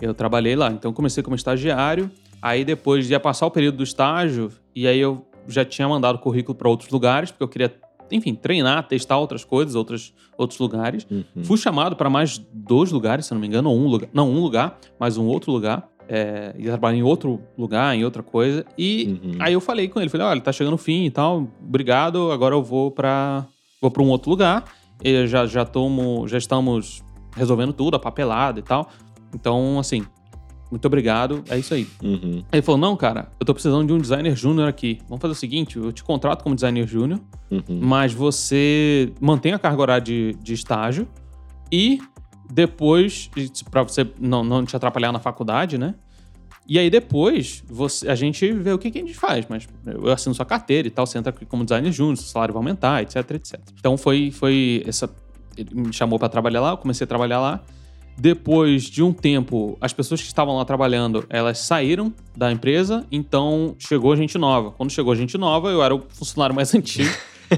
[0.00, 0.72] eu trabalhei lá.
[0.72, 2.10] Então comecei como estagiário,
[2.42, 6.58] aí depois ia passar o período do estágio, e aí eu já tinha mandado currículo
[6.58, 7.72] para outros lugares, porque eu queria,
[8.10, 11.06] enfim, treinar, testar outras coisas, outros, outros lugares.
[11.08, 11.44] Uhum.
[11.44, 14.08] Fui chamado para mais dois lugares, se não me engano, ou um lugar.
[14.12, 15.88] Não, um lugar, mas um outro lugar.
[16.14, 18.66] É, ia trabalhar em outro lugar, em outra coisa.
[18.76, 19.36] E Uhum.
[19.40, 22.54] aí eu falei com ele, falei, olha, tá chegando o fim e tal, obrigado, agora
[22.54, 23.46] eu vou para
[23.80, 24.64] vou para um outro lugar.
[25.02, 27.02] Eu já já tomo, já estamos
[27.34, 28.90] resolvendo tudo, a papelada e tal.
[29.34, 30.04] Então, assim,
[30.70, 31.86] muito obrigado, é isso aí.
[32.02, 32.40] Uhum.
[32.52, 34.98] Aí ele falou: "Não, cara, eu tô precisando de um designer júnior aqui.
[35.08, 37.20] Vamos fazer o seguinte, eu te contrato como designer júnior,
[37.50, 37.80] Uhum.
[37.80, 41.08] mas você mantém a carga horária de, de estágio
[41.72, 42.00] e
[42.52, 43.30] depois,
[43.70, 45.94] para você não, não te atrapalhar na faculdade, né?
[46.68, 50.12] E aí depois você, a gente vê o que, que a gente faz, mas eu
[50.12, 53.16] assino sua carteira e tal, você entra como designer júnior, seu salário vai aumentar, etc,
[53.32, 53.58] etc.
[53.78, 55.10] Então foi, foi essa.
[55.56, 57.60] Ele me chamou para trabalhar lá, eu comecei a trabalhar lá.
[58.18, 63.74] Depois de um tempo, as pessoas que estavam lá trabalhando, elas saíram da empresa, então
[63.78, 64.72] chegou gente nova.
[64.72, 67.10] Quando chegou gente nova, eu era o funcionário mais antigo.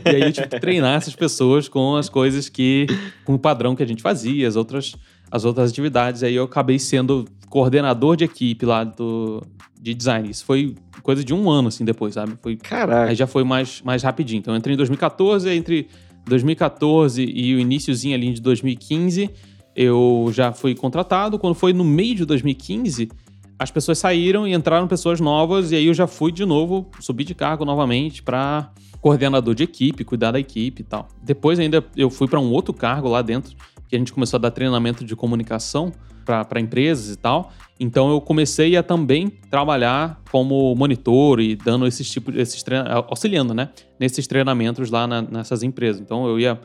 [0.05, 2.87] E aí eu tive que treinar essas pessoas com as coisas que.
[3.25, 4.95] com o padrão que a gente fazia, as outras,
[5.31, 6.23] as outras atividades.
[6.23, 9.43] Aí eu acabei sendo coordenador de equipe lá do,
[9.81, 10.29] de design.
[10.31, 12.35] Isso foi coisa de um ano, assim, depois, sabe?
[12.43, 13.11] Foi Caraca.
[13.11, 14.41] Aí já foi mais, mais rapidinho.
[14.41, 15.89] Então eu entrei em 2014, entre
[16.27, 19.31] 2014 e o iníciozinho ali de 2015,
[19.77, 21.39] eu já fui contratado.
[21.39, 23.11] Quando foi no meio de 2015,
[23.59, 27.25] as pessoas saíram e entraram pessoas novas, e aí eu já fui de novo, subi
[27.25, 28.71] de cargo novamente para
[29.09, 31.09] coordenador de equipe, cuidar da equipe e tal.
[31.23, 33.55] Depois ainda eu fui para um outro cargo lá dentro,
[33.87, 35.93] que a gente começou a dar treinamento de comunicação
[36.25, 37.53] para empresas e tal.
[37.79, 42.65] Então eu comecei a também trabalhar como monitor e dando esses tipos, esses
[43.07, 43.69] auxiliando, né,
[44.01, 46.01] nesses treinamentos lá na- nessas empresas.
[46.01, 46.59] Então eu ia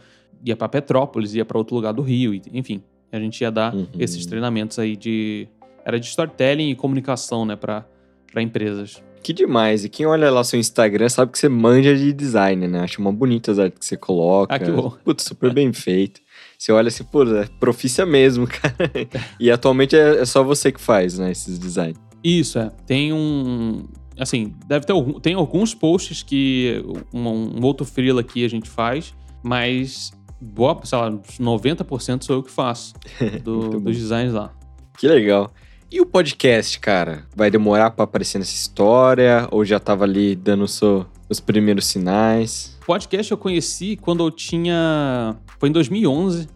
[0.45, 3.75] ia para Petrópolis, ia para outro lugar do Rio, e- enfim, a gente ia dar
[3.75, 3.85] Uhum.
[3.99, 5.45] esses treinamentos aí de
[5.83, 7.85] era de storytelling e comunicação, né, para
[8.31, 9.03] para empresas.
[9.21, 9.83] Que demais.
[9.83, 12.79] E quem olha lá seu Instagram sabe que você manja de design, né?
[12.79, 14.55] Acha uma bonita as artes que você coloca.
[14.55, 14.91] Ah, que bom.
[15.03, 16.21] Putz, super bem feito.
[16.57, 18.91] Você olha assim, pô, é profícia mesmo, cara.
[19.39, 21.97] E atualmente é, é só você que faz, né, esses designs.
[22.23, 22.71] Isso, é.
[22.85, 23.87] Tem um.
[24.17, 28.69] Assim, deve ter algum, tem alguns posts que um, um outro freela aqui a gente
[28.69, 32.93] faz, mas boa, sei lá, uns 90% sou eu que faço
[33.43, 33.79] do- bom.
[33.79, 34.53] dos designs lá.
[34.97, 35.53] Que legal.
[35.91, 37.25] E o podcast, cara?
[37.35, 39.47] Vai demorar pra aparecer nessa história?
[39.51, 42.77] Ou já tava ali dando so- os primeiros sinais?
[42.85, 45.35] Podcast eu conheci quando eu tinha.
[45.57, 46.47] Foi em 2011,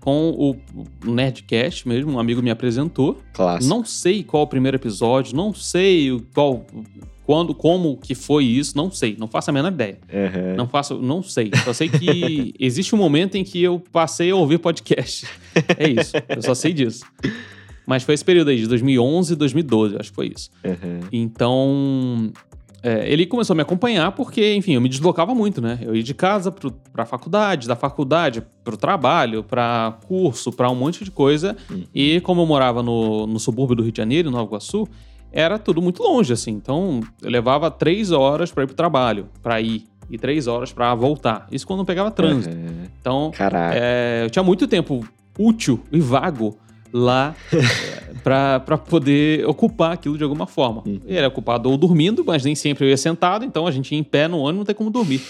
[0.00, 0.56] com o
[1.10, 3.18] Nerdcast mesmo, um amigo me apresentou.
[3.32, 3.72] Clássico.
[3.74, 6.64] Não sei qual o primeiro episódio, não sei qual,
[7.24, 9.98] quando, como que foi isso, não sei, não faço a menor ideia.
[10.12, 10.54] Aham.
[10.54, 11.50] Não faço, não sei.
[11.64, 15.26] Só sei que existe um momento em que eu passei a ouvir podcast.
[15.78, 16.12] É isso.
[16.28, 17.04] Eu só sei disso.
[17.86, 20.50] Mas foi esse período aí, de 2011 e 2012, acho que foi isso.
[20.64, 21.00] Aham.
[21.12, 22.32] Então,
[22.82, 25.78] é, ele começou a me acompanhar porque, enfim, eu me deslocava muito, né?
[25.82, 30.74] Eu ia de casa pro, pra faculdade, da faculdade pro trabalho, pra curso, pra um
[30.74, 31.56] monte de coisa.
[31.70, 31.84] Uhum.
[31.94, 34.86] E como eu morava no, no subúrbio do Rio de Janeiro, em Nova Iguaçu,
[35.32, 36.52] era tudo muito longe, assim.
[36.52, 39.84] Então, eu levava três horas pra ir pro trabalho, pra ir.
[40.08, 41.48] E três horas pra voltar.
[41.50, 42.54] Isso quando não pegava trânsito.
[42.56, 42.86] Aham.
[43.00, 43.32] Então,
[43.74, 45.04] é, eu tinha muito tempo
[45.36, 46.56] útil e vago
[46.92, 50.82] lá é, pra poder ocupar aquilo de alguma forma.
[50.86, 51.00] Uhum.
[51.06, 53.98] Eu era ocupado ou dormindo, mas nem sempre eu ia sentado, então a gente ia
[53.98, 55.20] em pé no ônibus não tem como dormir.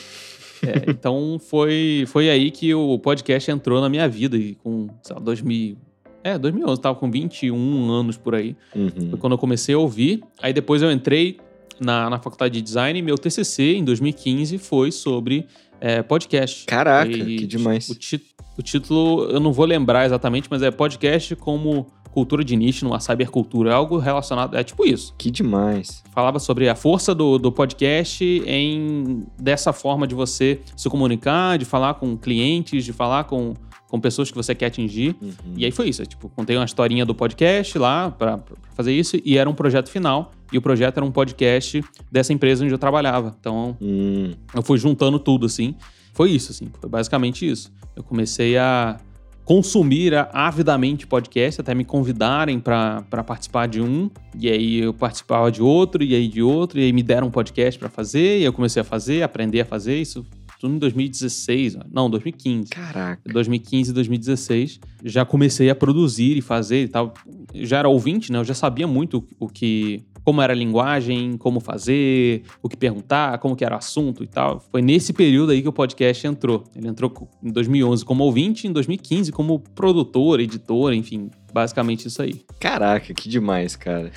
[0.63, 5.15] É, então foi, foi aí que o podcast entrou na minha vida, e com, sei
[5.15, 5.77] lá, 2000.
[6.25, 8.57] É, 2011, eu tava com 21 anos por aí.
[8.75, 9.11] Uhum.
[9.11, 10.25] Foi quando eu comecei a ouvir.
[10.43, 11.39] Aí depois eu entrei
[11.79, 15.47] na, na faculdade de design e meu TCC em 2015 foi sobre
[15.81, 16.65] é, podcast.
[16.67, 17.89] Caraca, E que demais.
[17.89, 18.21] O, ti-
[18.59, 21.87] o título eu não vou lembrar exatamente, mas é podcast como
[22.17, 23.71] cultura de nicho numa cybercultura.
[23.71, 25.15] É algo relacionado, é tipo isso.
[25.19, 26.03] Que demais.
[26.13, 31.67] Falava sobre a força do, do podcast em dessa forma de você se comunicar, de
[31.67, 33.53] falar com clientes, de falar com,
[33.87, 35.15] com pessoas que você quer atingir.
[35.21, 35.35] Uhum.
[35.59, 36.01] E aí foi isso.
[36.01, 39.55] eu, tipo, contei uma historinha do podcast lá pra, pra fazer isso e era um
[39.55, 40.33] projeto final.
[40.51, 43.37] E o projeto era um podcast dessa empresa onde eu trabalhava.
[43.39, 45.75] Então Hum, eu fui juntando tudo assim.
[46.17, 46.69] Foi isso, assim.
[46.81, 47.71] Foi basicamente isso.
[47.95, 48.97] Eu comecei a
[49.45, 54.11] consumir avidamente podcast, até me convidarem pra pra participar de um.
[54.39, 56.81] E aí eu participava de outro, e aí de outro.
[56.81, 58.41] E aí me deram um podcast pra fazer.
[58.41, 60.25] E eu comecei a fazer, aprender a fazer isso.
[60.59, 61.81] Tudo em 2016, ó.
[61.93, 62.71] não, 2015.
[62.71, 63.21] caraca.
[63.31, 67.13] 2015 e 2016, já comecei a produzir e fazer e tal.
[67.53, 68.39] Eu já era ouvinte, né?
[68.39, 70.03] Eu já sabia muito o que.
[70.27, 74.27] Como era a linguagem, como fazer, o que perguntar, como que era o assunto e
[74.27, 74.61] tal.
[74.73, 76.65] Foi nesse período aí que o podcast entrou.
[76.75, 82.45] Ele entrou em 2011 como ouvinte, em 2015 como produtor, editor, enfim, basicamente isso aí.
[82.59, 84.11] Caraca, que demais, cara.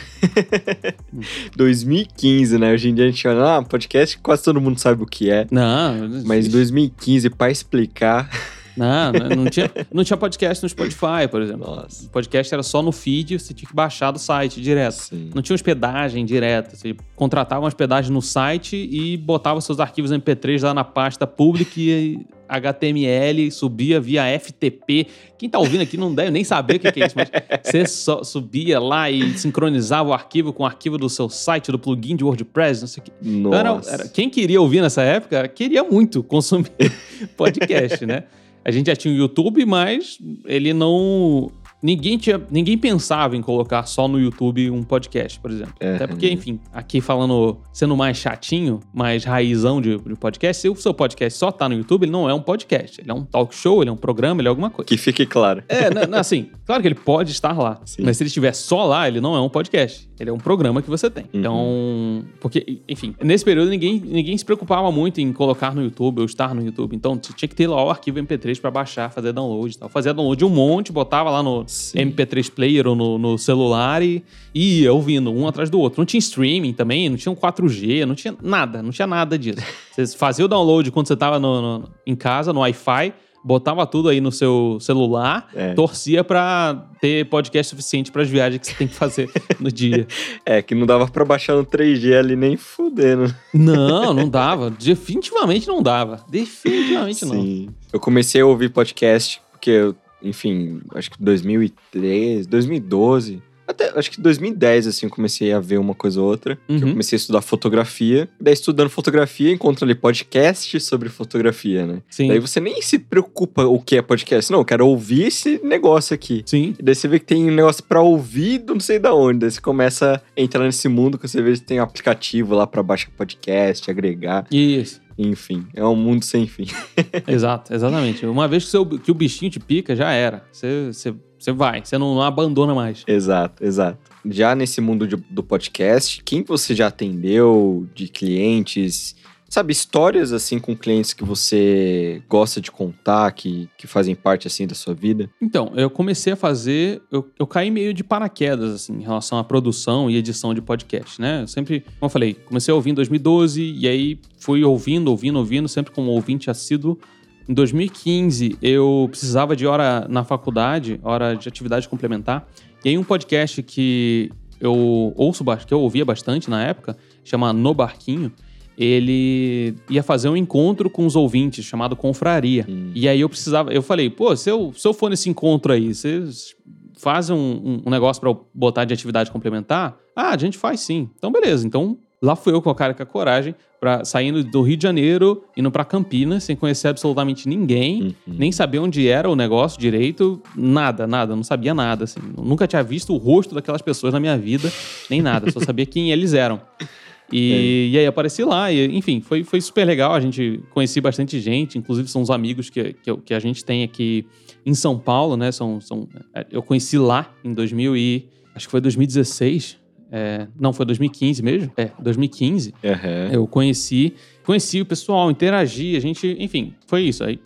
[1.55, 2.73] 2015, né?
[2.73, 5.45] Hoje em dia a gente olha, ah, podcast quase todo mundo sabe o que é.
[5.51, 8.27] Não, Mas em 2015, pra explicar.
[8.79, 11.67] não, não, tinha, não tinha podcast no Spotify, por exemplo.
[11.75, 12.05] Nossa.
[12.05, 14.93] O podcast era só no feed, você tinha que baixar do site direto.
[14.93, 15.29] Sim.
[15.35, 16.75] Não tinha hospedagem direta.
[16.75, 21.73] Você contratava uma hospedagem no site e botava seus arquivos MP3 lá na pasta pública
[21.77, 25.05] e HTML, subia via FTP.
[25.37, 27.29] Quem tá ouvindo aqui não deve nem saber o que é isso, mas
[27.63, 31.77] você só subia lá e sincronizava o arquivo com o arquivo do seu site, do
[31.77, 33.11] plugin de WordPress, não sei o que.
[33.21, 36.71] Então, era- era- quem queria ouvir nessa época, queria muito consumir
[37.37, 38.23] podcast, né?
[38.63, 41.51] A gente já tinha o YouTube, mas ele não.
[41.81, 45.73] Ninguém, tinha, ninguém pensava em colocar só no YouTube um podcast, por exemplo.
[45.79, 45.95] É.
[45.95, 50.75] Até porque, enfim, aqui falando, sendo mais chatinho, mais raizão de, de podcast, se o
[50.75, 52.99] seu podcast só tá no YouTube, ele não é um podcast.
[52.99, 54.87] Ele é um talk show, ele é um programa, ele é alguma coisa.
[54.87, 55.63] Que fique claro.
[55.69, 57.79] É, não, não, assim, claro que ele pode estar lá.
[57.85, 58.03] Sim.
[58.03, 60.09] Mas se ele estiver só lá, ele não é um podcast.
[60.19, 61.23] Ele é um programa que você tem.
[61.33, 61.39] Uhum.
[61.39, 66.25] Então, porque, enfim, nesse período ninguém, ninguém se preocupava muito em colocar no YouTube ou
[66.25, 66.93] estar no YouTube.
[66.93, 69.87] Então, você tinha que ter lá o arquivo MP3 pra baixar, fazer download e tal.
[69.87, 71.99] Fazia download de um monte, botava lá no Sim.
[71.99, 75.99] MP3 player ou no, no celular e, e ia ouvindo um atrás do outro.
[76.01, 79.59] Não tinha streaming também, não tinha um 4G, não tinha nada, não tinha nada disso.
[79.95, 83.13] Você fazia o download quando você tava no- no- em casa, no Wi-Fi,
[83.43, 85.73] botava tudo aí no seu celular, É.
[85.73, 90.05] torcia pra ter podcast suficiente para as viagens que você tem que fazer no dia.
[90.45, 93.33] É, que não dava pra baixar no 3G ali nem fudendo.
[93.53, 94.69] Não, não dava.
[94.77, 96.23] Definitivamente não dava.
[96.29, 97.33] Definitivamente não.
[97.41, 97.69] Sim.
[97.93, 104.19] Eu comecei a ouvir podcast porque, eu, enfim, acho que 2013, 2012, até acho que
[104.19, 106.55] 2010, assim, eu comecei a ver uma coisa ou outra.
[106.55, 106.89] que Eu Uhum.
[106.93, 108.27] comecei a estudar fotografia.
[108.41, 112.01] Daí, estudando fotografia, encontro ali podcast sobre fotografia, né?
[112.09, 112.29] Sim.
[112.29, 114.51] Daí você nem se preocupa o que é podcast.
[114.51, 116.41] Não, eu quero ouvir esse negócio aqui.
[116.47, 116.73] Sim.
[116.79, 119.37] E daí você vê que tem um negócio pra ouvir do não sei da onde.
[119.41, 122.65] Daí você começa a entrar nesse mundo que você vê que tem um aplicativo lá
[122.65, 124.47] pra baixar podcast, agregar.
[124.51, 124.99] Isso.
[125.21, 126.65] Enfim, é um mundo sem fim.
[127.27, 128.25] Exato, exatamente.
[128.25, 130.45] Uma vez que, seu- que o bichinho te pica, já era.
[130.49, 133.03] Você, você, você vai, você não, não abandona mais.
[133.05, 133.97] exato, exato.
[134.25, 139.13] Já nesse mundo de- do podcast, quem você já atendeu de clientes?
[139.49, 144.67] Sabe, histórias assim com clientes que você gosta de contar, que, que fazem parte assim
[144.67, 145.27] da sua vida?
[145.41, 147.01] Então, eu comecei a fazer.
[147.11, 151.19] Eu, eu caí meio de paraquedas, assim, em relação à produção e edição de podcast,
[151.19, 151.41] né?
[151.41, 155.39] Eu sempre, como eu falei, comecei a ouvir em 2012 e aí fui ouvindo, ouvindo,
[155.39, 156.99] ouvindo, sempre como ouvinte assíduo.
[157.47, 162.47] Em 2015, eu precisava de hora na faculdade, hora de atividade complementar.
[162.85, 164.31] E aí um podcast que
[164.61, 168.31] eu ouço, que eu ouvia bastante na época, chama No Barquinho,
[168.79, 172.65] ele ia fazer um encontro com os ouvintes, chamado Confraria.
[172.67, 172.91] Hum.
[172.95, 175.93] E aí eu precisava, eu falei, pô, se eu, se eu for nesse encontro aí,
[175.93, 176.55] vocês
[176.97, 179.97] fazem um, um negócio para botar de atividade complementar?
[180.15, 181.09] Ah, a gente faz sim.
[181.17, 181.67] Então, beleza.
[181.67, 184.83] Então, lá fui eu com a cara com a coragem, pra, saindo do Rio de
[184.83, 188.13] Janeiro, indo para Campinas, sem conhecer absolutamente ninguém, uhum.
[188.27, 192.21] nem saber onde era o negócio direito, nada, nada, não sabia nada, assim.
[192.37, 194.71] Nunca tinha visto o rosto daquelas pessoas na minha vida,
[195.09, 196.61] nem nada, só sabia quem eles eram.
[197.31, 197.93] E, é.
[197.93, 200.13] e aí apareci lá, e, enfim, foi, foi super legal.
[200.13, 203.83] A gente conheci bastante gente, inclusive são os amigos que, que, que, a gente tem
[203.83, 204.25] aqui
[204.65, 205.51] em São Paulo, né?
[205.51, 209.77] São, são, é, eu conheci lá em 2000 e acho que foi 2016.
[210.11, 211.71] É, não, foi 2015 mesmo?
[211.77, 212.73] É, 2015.
[212.83, 213.31] Uhum.
[213.31, 214.13] Eu conheci,
[214.43, 217.23] conheci o pessoal, interagi, a gente, enfim, foi isso.
[217.23, 217.39] Aí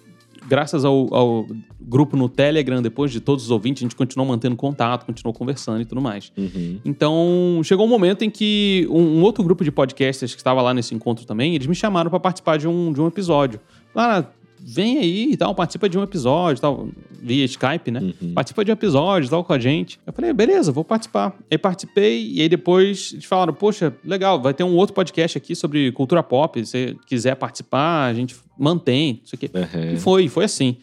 [0.47, 1.47] graças ao, ao,
[1.79, 5.81] grupo no Telegram, depois de todos os ouvintes, a gente continuou mantendo contato, continuou conversando
[5.81, 6.31] e tudo mais.
[6.37, 6.79] Uhum.
[6.85, 10.73] Então, chegou um momento em que um, um, outro grupo de podcasters que estava lá
[10.73, 13.59] nesse encontro também, eles me chamaram para participar de um, de um episódio.
[13.93, 14.27] Lá
[14.65, 16.87] vem aí e tal, participa de um episódio tal,
[17.21, 17.99] via Skype, né?
[17.99, 18.33] Uhum.
[18.33, 19.99] Participa de um episódio tal com a gente.
[20.05, 21.37] Eu falei, beleza, vou participar.
[21.51, 25.55] Aí participei e aí depois eles falaram, poxa, legal, vai ter um outro podcast aqui
[25.55, 29.49] sobre cultura pop, se você quiser participar, a gente mantém, isso aqui.
[29.53, 29.93] Uhum.
[29.93, 30.77] E foi, foi assim.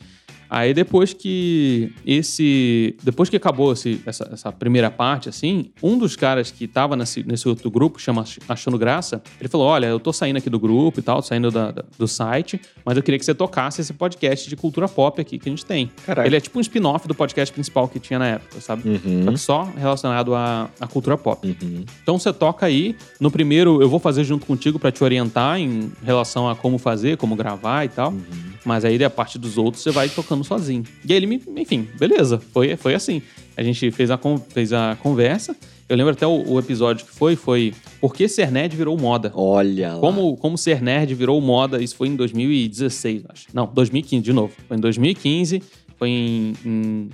[0.50, 2.96] Aí depois que esse.
[3.04, 7.22] Depois que acabou esse, essa, essa, primeira parte, assim, um dos caras que tava nesse,
[7.22, 10.58] nesse outro grupo, que chama Achando Graça, ele falou: Olha, eu tô saindo aqui do
[10.58, 13.92] grupo e tal, saindo da, da, do site, mas eu queria que você tocasse esse
[13.92, 15.88] podcast de cultura pop aqui que a gente tem.
[16.04, 16.26] Caraca.
[16.26, 18.88] Ele é tipo um spin-off do podcast principal que tinha na época, sabe?
[18.88, 19.36] Uhum.
[19.36, 21.46] Só relacionado à, à cultura pop.
[21.46, 21.84] Uhum.
[22.02, 22.96] Então você toca aí.
[23.20, 27.16] No primeiro, eu vou fazer junto contigo para te orientar em relação a como fazer,
[27.16, 28.10] como gravar e tal.
[28.10, 28.50] Uhum.
[28.64, 30.84] Mas aí a parte dos outros você vai tocando sozinho.
[31.04, 33.22] E aí ele me, enfim, beleza, foi, foi assim.
[33.56, 34.18] A gente fez a,
[34.48, 35.56] fez a conversa.
[35.88, 39.32] Eu lembro até o, o episódio que foi, foi Por que ser nerd virou moda?
[39.34, 40.00] Olha lá.
[40.00, 43.46] Como, como ser nerd virou moda, isso foi em 2016, acho.
[43.52, 44.52] Não, 2015, de novo.
[44.68, 45.62] Foi em 2015,
[45.96, 47.10] foi em, em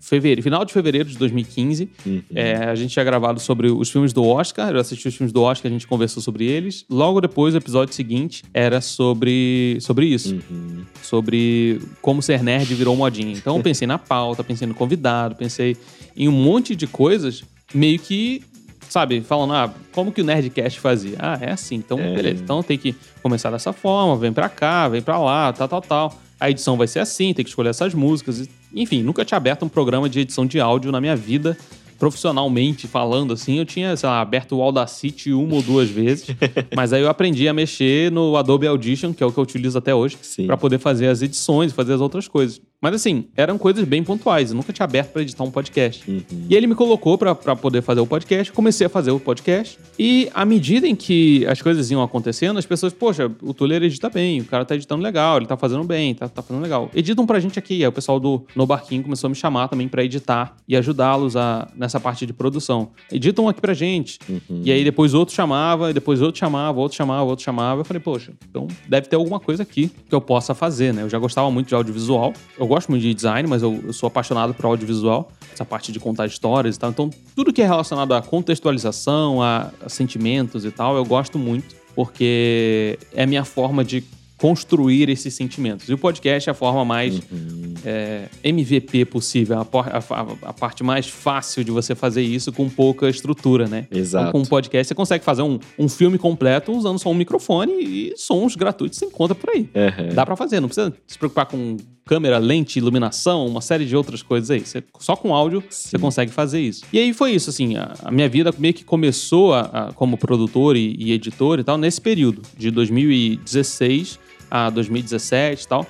[0.00, 1.88] fevereiro, final de fevereiro de 2015.
[2.04, 2.22] Uhum.
[2.34, 4.70] É, a gente tinha gravado sobre os filmes do Oscar.
[4.70, 6.84] Eu assisti os filmes do Oscar, a gente conversou sobre eles.
[6.90, 10.34] Logo depois, o episódio seguinte era sobre, sobre isso.
[10.50, 10.84] Uhum.
[11.02, 13.32] Sobre como ser nerd virou modinha.
[13.32, 15.76] Então eu pensei na pauta, pensei no convidado, pensei
[16.16, 18.42] em um monte de coisas meio que
[18.88, 21.16] sabe, falando, ah, como que o Nerdcast fazia?
[21.18, 22.14] Ah, é assim, então é.
[22.14, 22.42] beleza.
[22.42, 26.20] Então tem que começar dessa forma, vem pra cá, vem pra lá, tal, tal, tal.
[26.38, 28.48] A edição vai ser assim, tem que escolher essas músicas.
[28.74, 31.56] Enfim, nunca tinha aberto um programa de edição de áudio na minha vida
[31.98, 36.26] profissionalmente falando, assim, eu tinha, sei lá, aberto o Audacity uma ou duas vezes,
[36.74, 39.78] mas aí eu aprendi a mexer no Adobe Audition, que é o que eu utilizo
[39.78, 42.60] até hoje, para poder fazer as edições, fazer as outras coisas.
[42.80, 44.50] Mas assim, eram coisas bem pontuais.
[44.50, 46.08] Eu nunca tinha aberto para editar um podcast.
[46.08, 46.22] Uhum.
[46.48, 48.52] E ele me colocou para poder fazer o podcast.
[48.52, 49.78] Comecei a fazer o podcast.
[49.98, 54.10] E à medida em que as coisas iam acontecendo, as pessoas, poxa, o Tuller edita
[54.10, 56.90] bem, o cara tá editando legal, ele tá fazendo bem, tá, tá fazendo legal.
[56.94, 57.82] Editam pra gente aqui.
[57.82, 61.34] Aí o pessoal do No Barquinho começou a me chamar também para editar e ajudá-los
[61.34, 62.90] a, nessa parte de produção.
[63.10, 64.18] Editam aqui pra gente.
[64.28, 64.60] Uhum.
[64.62, 67.80] E aí depois outro chamava, e depois outro chamava, outro chamava, outro chamava.
[67.80, 71.02] Eu falei, poxa, então deve ter alguma coisa aqui que eu possa fazer, né?
[71.02, 72.34] Eu já gostava muito de audiovisual.
[72.58, 75.92] Eu eu gosto muito de design, mas eu, eu sou apaixonado por audiovisual, essa parte
[75.92, 76.90] de contar histórias e tal.
[76.90, 81.76] Então, tudo que é relacionado à contextualização, a, a sentimentos e tal, eu gosto muito,
[81.94, 84.02] porque é a minha forma de
[84.36, 85.88] construir esses sentimentos.
[85.88, 87.74] E o podcast é a forma mais uhum.
[87.88, 93.08] É, MVP possível, a, a, a, parte mais fácil de você fazer isso com pouca
[93.08, 93.86] estrutura, né?
[93.92, 94.24] Exato.
[94.24, 97.72] Então, com um podcast você consegue fazer um, um filme completo usando só um microfone
[97.80, 99.60] e sons gratuitos você encontra por aí.
[99.60, 100.14] Uhum.
[100.14, 104.20] Dá para fazer, não precisa se preocupar com câmera, lente, iluminação, uma série de outras
[104.20, 104.60] coisas aí.
[104.60, 105.90] Você, só com áudio Sim.
[105.90, 106.84] você consegue fazer isso.
[106.92, 110.76] E aí foi isso, assim, a, a minha vida meio que começou a, como produtor
[110.76, 114.18] e, e editor e tal nesse período, de 2016
[114.50, 115.86] a 2017 e tal.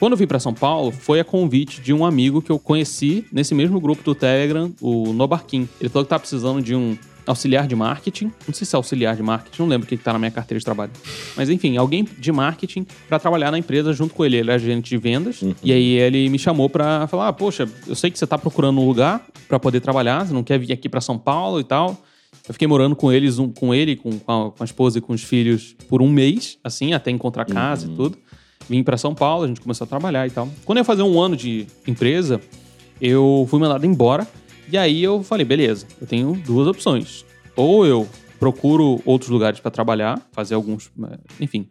[0.00, 3.26] Quando eu vim para São Paulo, foi a convite de um amigo que eu conheci
[3.30, 5.68] nesse mesmo grupo do Telegram, o Nobarquim.
[5.78, 6.96] Ele falou que tá precisando de um
[7.26, 8.32] auxiliar de marketing.
[8.48, 10.58] Não sei se é auxiliar de marketing, não lembro o que está na minha carteira
[10.58, 10.90] de trabalho.
[11.36, 14.38] Mas enfim, alguém de marketing para trabalhar na empresa junto com ele.
[14.38, 15.42] Ele é agente de vendas.
[15.42, 15.54] Uhum.
[15.62, 18.80] E aí ele me chamou para falar: ah, Poxa, eu sei que você está procurando
[18.80, 22.02] um lugar para poder trabalhar, você não quer vir aqui para São Paulo e tal.
[22.48, 25.22] Eu fiquei morando com eles, um, com ele, com, com a, esposa e com os
[25.22, 27.92] filhos por um mês, assim, até encontrar casa uhum.
[27.92, 28.18] e tudo.
[28.70, 30.48] Vim para São Paulo, a gente começou a trabalhar e tal.
[30.64, 32.40] Quando eu ia fazer um ano de empresa,
[33.00, 34.24] eu fui mandado embora.
[34.70, 37.24] E aí eu falei, beleza, eu tenho duas opções.
[37.56, 38.08] Ou eu
[38.38, 41.68] procuro outros lugares para trabalhar, fazer alguns, eh, enfim,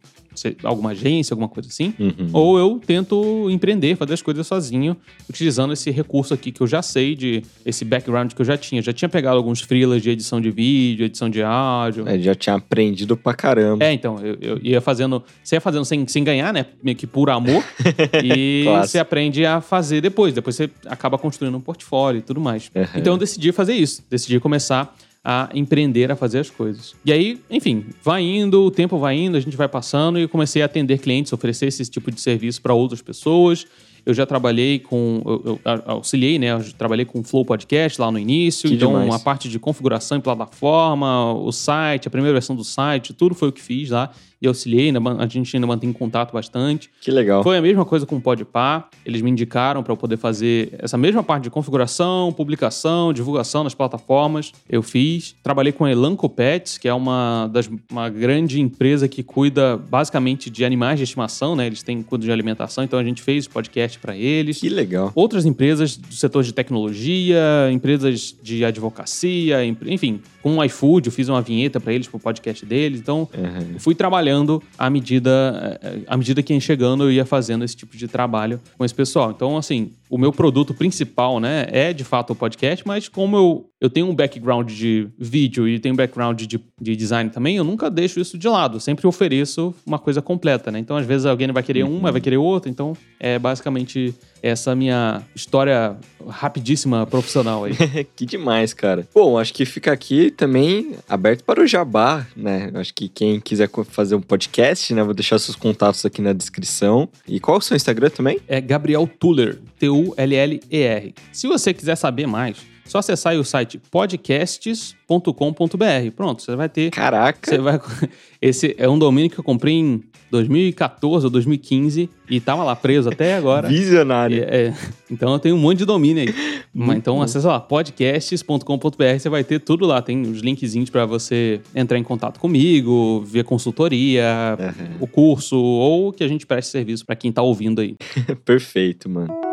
[0.64, 1.94] alguma agência, alguma coisa assim.
[2.00, 2.30] Uhum.
[2.34, 4.96] Ou eu tento empreender, fazer as coisas sozinho,
[5.30, 8.82] utilizando esse recurso aqui que eu já sei, de esse background que eu já tinha.
[8.82, 12.08] Já tinha pegado alguns freelas de edição de vídeo, edição de áudio.
[12.08, 13.84] É, já tinha aprendido pra caramba.
[13.84, 15.24] É, então, eu, eu ia fazendo.
[15.44, 16.66] Você ia fazendo sem, sem ganhar, né?
[16.84, 17.64] Meio que por amor.
[18.24, 20.34] e você aprende a fazer depois.
[20.34, 22.72] Depois você acaba construindo um portfólio e tudo mais.
[22.74, 22.84] Uhum.
[22.96, 24.04] Então eu decidi fazer isso.
[24.10, 24.96] Decidi começar
[25.32, 26.96] a empreender, a fazer as coisas.
[27.06, 30.30] E aí, enfim, vai indo, o tempo vai indo, a gente vai passando e eu
[30.30, 33.68] comecei a atender clientes, oferecer esse tipo de serviço para outras pessoas.
[34.04, 35.22] Eu já trabalhei com.
[35.24, 36.54] Eu, eu auxiliei, né?
[36.54, 38.68] Eu trabalhei com o Flow Podcast lá no início.
[38.68, 39.14] Que então, demais.
[39.14, 43.50] a parte de configuração em plataforma, o site, a primeira versão do site, tudo foi
[43.50, 44.10] o que fiz lá.
[44.42, 46.90] E auxiliei, ainda a gente ainda mantém contato bastante.
[47.02, 47.44] Que legal.
[47.44, 48.88] Foi a mesma coisa com o Podpah.
[49.06, 53.74] Eles me indicaram para eu poder fazer essa mesma parte de configuração, publicação, divulgação nas
[53.74, 54.52] plataformas.
[54.70, 55.36] Eu fiz.
[55.44, 60.50] Trabalhei com a Elanco Pets, que é uma, das, uma grande empresa que cuida basicamente
[60.50, 61.68] de animais de estimação, né?
[61.68, 64.60] Eles têm cuidado de alimentação, então a gente fez podcast para eles.
[64.60, 65.12] Que legal.
[65.16, 67.38] Outras empresas do setor de tecnologia,
[67.72, 72.66] empresas de advocacia, enfim, com o iFood, eu fiz uma vinheta para eles, pro podcast
[72.66, 73.00] deles.
[73.00, 73.80] Então, Uhum.
[73.80, 74.29] fui trabalhando
[74.78, 78.60] à medida, eh, à medida que ia chegando, eu ia fazendo esse tipo de trabalho
[78.78, 79.32] com esse pessoal.
[79.32, 83.69] Então, assim, o meu produto principal, né, é de fato o podcast, mas como eu,
[83.82, 87.64] eu tenho um background de vídeo e tenho um background de, de design também, eu
[87.64, 88.76] nunca deixo isso de lado.
[88.78, 90.80] Eu sempre ofereço uma coisa completa, né?
[90.80, 92.70] Então, às vezes, alguém vai querer uma, vai querer outra.
[92.70, 97.74] Então, é basicamente essa minha história rapidíssima profissional aí.
[98.16, 99.08] que demais, cara.
[99.14, 102.72] Bom, acho que fica aqui também aberto para o jabá, né?
[102.76, 105.04] Acho que quem quiser fazer um podcast, né?
[105.04, 107.08] Vou deixar seus contatos aqui na descrição.
[107.28, 108.40] E qual é o seu Instagram também?
[108.48, 111.14] é Gabriel Tuller, T-U-L-L-E-R.
[111.32, 112.58] Se você quiser saber mais,
[112.90, 116.12] só acessar aí o site podcasts.com.br.
[116.16, 116.90] Pronto, você vai ter.
[116.90, 117.48] Caraca.
[117.48, 117.80] Você vai...
[118.42, 123.10] Esse é um domínio que eu comprei em 2014 ou 2015 e tava lá preso
[123.10, 123.68] até agora.
[123.68, 124.44] Visionário.
[124.44, 124.74] É, é.
[125.12, 126.34] Então eu tenho um monte de domínio aí.
[126.74, 127.22] Mas então bom.
[127.22, 130.02] acessa lá, podcasts.com.br, você vai ter tudo lá.
[130.02, 134.74] Tem os linkzinhos para você entrar em contato comigo, ver consultoria, Aham.
[135.00, 137.96] o curso ou que a gente preste serviço para quem tá ouvindo aí.
[138.44, 139.49] Perfeito, mano.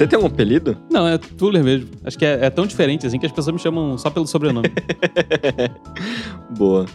[0.00, 0.78] Você tem algum apelido?
[0.90, 1.90] Não, é Tuller mesmo.
[2.02, 4.70] Acho que é, é tão diferente assim que as pessoas me chamam só pelo sobrenome.
[6.56, 6.86] Boa.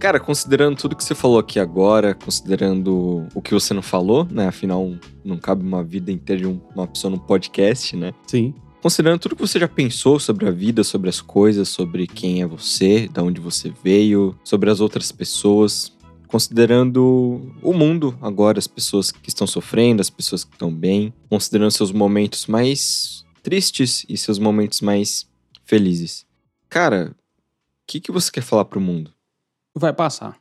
[0.00, 4.48] Cara, considerando tudo que você falou aqui agora, considerando o que você não falou, né?
[4.48, 4.94] Afinal,
[5.24, 8.12] não cabe uma vida inteira de um- uma pessoa num podcast, né?
[8.26, 8.52] Sim.
[8.82, 12.46] Considerando tudo que você já pensou sobre a vida, sobre as coisas, sobre quem é
[12.48, 15.92] você, da onde você veio, sobre as outras pessoas,
[16.30, 21.72] considerando o mundo agora, as pessoas que estão sofrendo, as pessoas que estão bem, considerando
[21.72, 25.28] seus momentos mais tristes e seus momentos mais
[25.64, 26.24] felizes.
[26.68, 27.14] Cara, o
[27.86, 29.12] que, que você quer falar pro mundo?
[29.74, 30.38] Vai passar.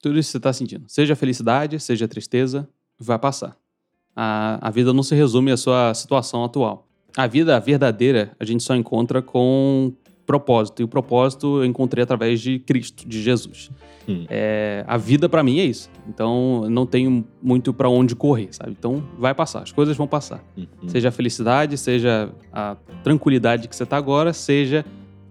[0.00, 0.84] Tudo isso que você tá sentindo.
[0.88, 3.56] Seja felicidade, seja tristeza, vai passar.
[4.14, 6.86] A, a vida não se resume à sua situação atual.
[7.16, 9.92] A vida verdadeira a gente só encontra com
[10.26, 10.80] propósito.
[10.80, 13.70] E o propósito eu encontrei através de Cristo, de Jesus.
[14.08, 14.24] Hum.
[14.28, 15.90] É, a vida pra mim é isso.
[16.08, 18.72] Então não tenho muito pra onde correr, sabe?
[18.72, 20.42] Então vai passar, as coisas vão passar.
[20.56, 20.88] Uhum.
[20.88, 24.84] Seja a felicidade, seja a tranquilidade que você tá agora, seja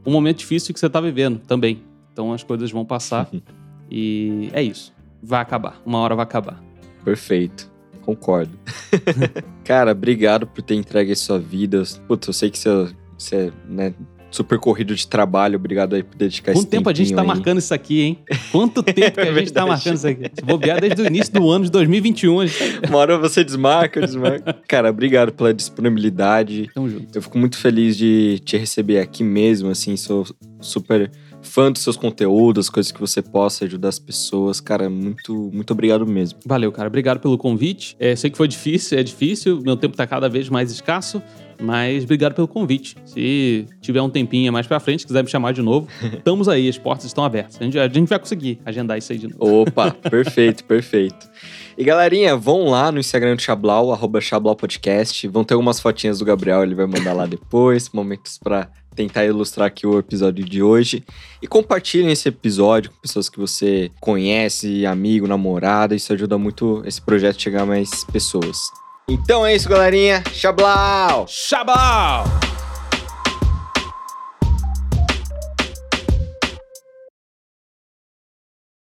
[0.06, 1.84] o momento difícil que você tá vivendo também.
[2.12, 3.30] Então as coisas vão passar
[3.90, 4.94] e é isso.
[5.22, 5.82] Vai acabar.
[5.86, 6.62] Uma hora vai acabar.
[7.04, 7.70] Perfeito.
[8.02, 8.58] Concordo.
[9.64, 11.84] Cara, obrigado por ter entregue a sua vida.
[12.08, 13.94] Putz, eu sei que você, você né,
[14.32, 15.58] super corrido de trabalho.
[15.58, 17.28] Obrigado aí por dedicar Quanto esse tempo a gente tá aí.
[17.28, 18.20] marcando isso aqui, hein?
[18.52, 20.32] Quanto tempo que a É gente tá marcando isso aqui?
[20.34, 22.80] Se bobear desde o início do ano de 2021, a gente...
[22.88, 24.54] Uma hora você desmarca, eu desmarco.
[24.68, 26.70] Cara, obrigado pela disponibilidade.
[26.74, 27.08] Tamo junto.
[27.14, 30.26] Eu fico muito feliz de te receber aqui mesmo, assim, sou
[30.60, 31.12] super
[31.42, 34.62] fã dos seus conteúdos, coisas que você possa ajudar as pessoas.
[34.62, 36.40] Cara, muito, muito obrigado mesmo.
[36.46, 36.88] Valeu, cara.
[36.88, 37.96] Obrigado pelo convite.
[38.00, 39.60] É, sei que foi difícil, é difícil.
[39.62, 41.22] Meu tempo tá cada vez mais escasso.
[41.62, 42.96] Mas obrigado pelo convite.
[43.06, 46.78] Se tiver um tempinho mais pra frente, quiser me chamar de novo, estamos aí, as
[46.78, 47.58] portas estão abertas.
[47.62, 49.62] A gente, a gente vai conseguir agendar isso aí de novo.
[49.62, 51.30] Opa, perfeito, perfeito.
[51.78, 55.28] E galerinha, vão lá no Instagram do Chablau, arroba Chablau Podcast.
[55.28, 59.68] Vão ter algumas fotinhas do Gabriel, ele vai mandar lá depois, momentos pra tentar ilustrar
[59.68, 61.04] aqui o episódio de hoje.
[61.42, 65.96] E compartilhem esse episódio com pessoas que você conhece, amigo, namorada.
[65.96, 68.81] Isso ajuda muito esse projeto a chegar a mais pessoas.
[69.12, 70.24] Então é isso, galerinha.
[70.32, 71.26] Chablau!
[71.28, 72.24] Xabau!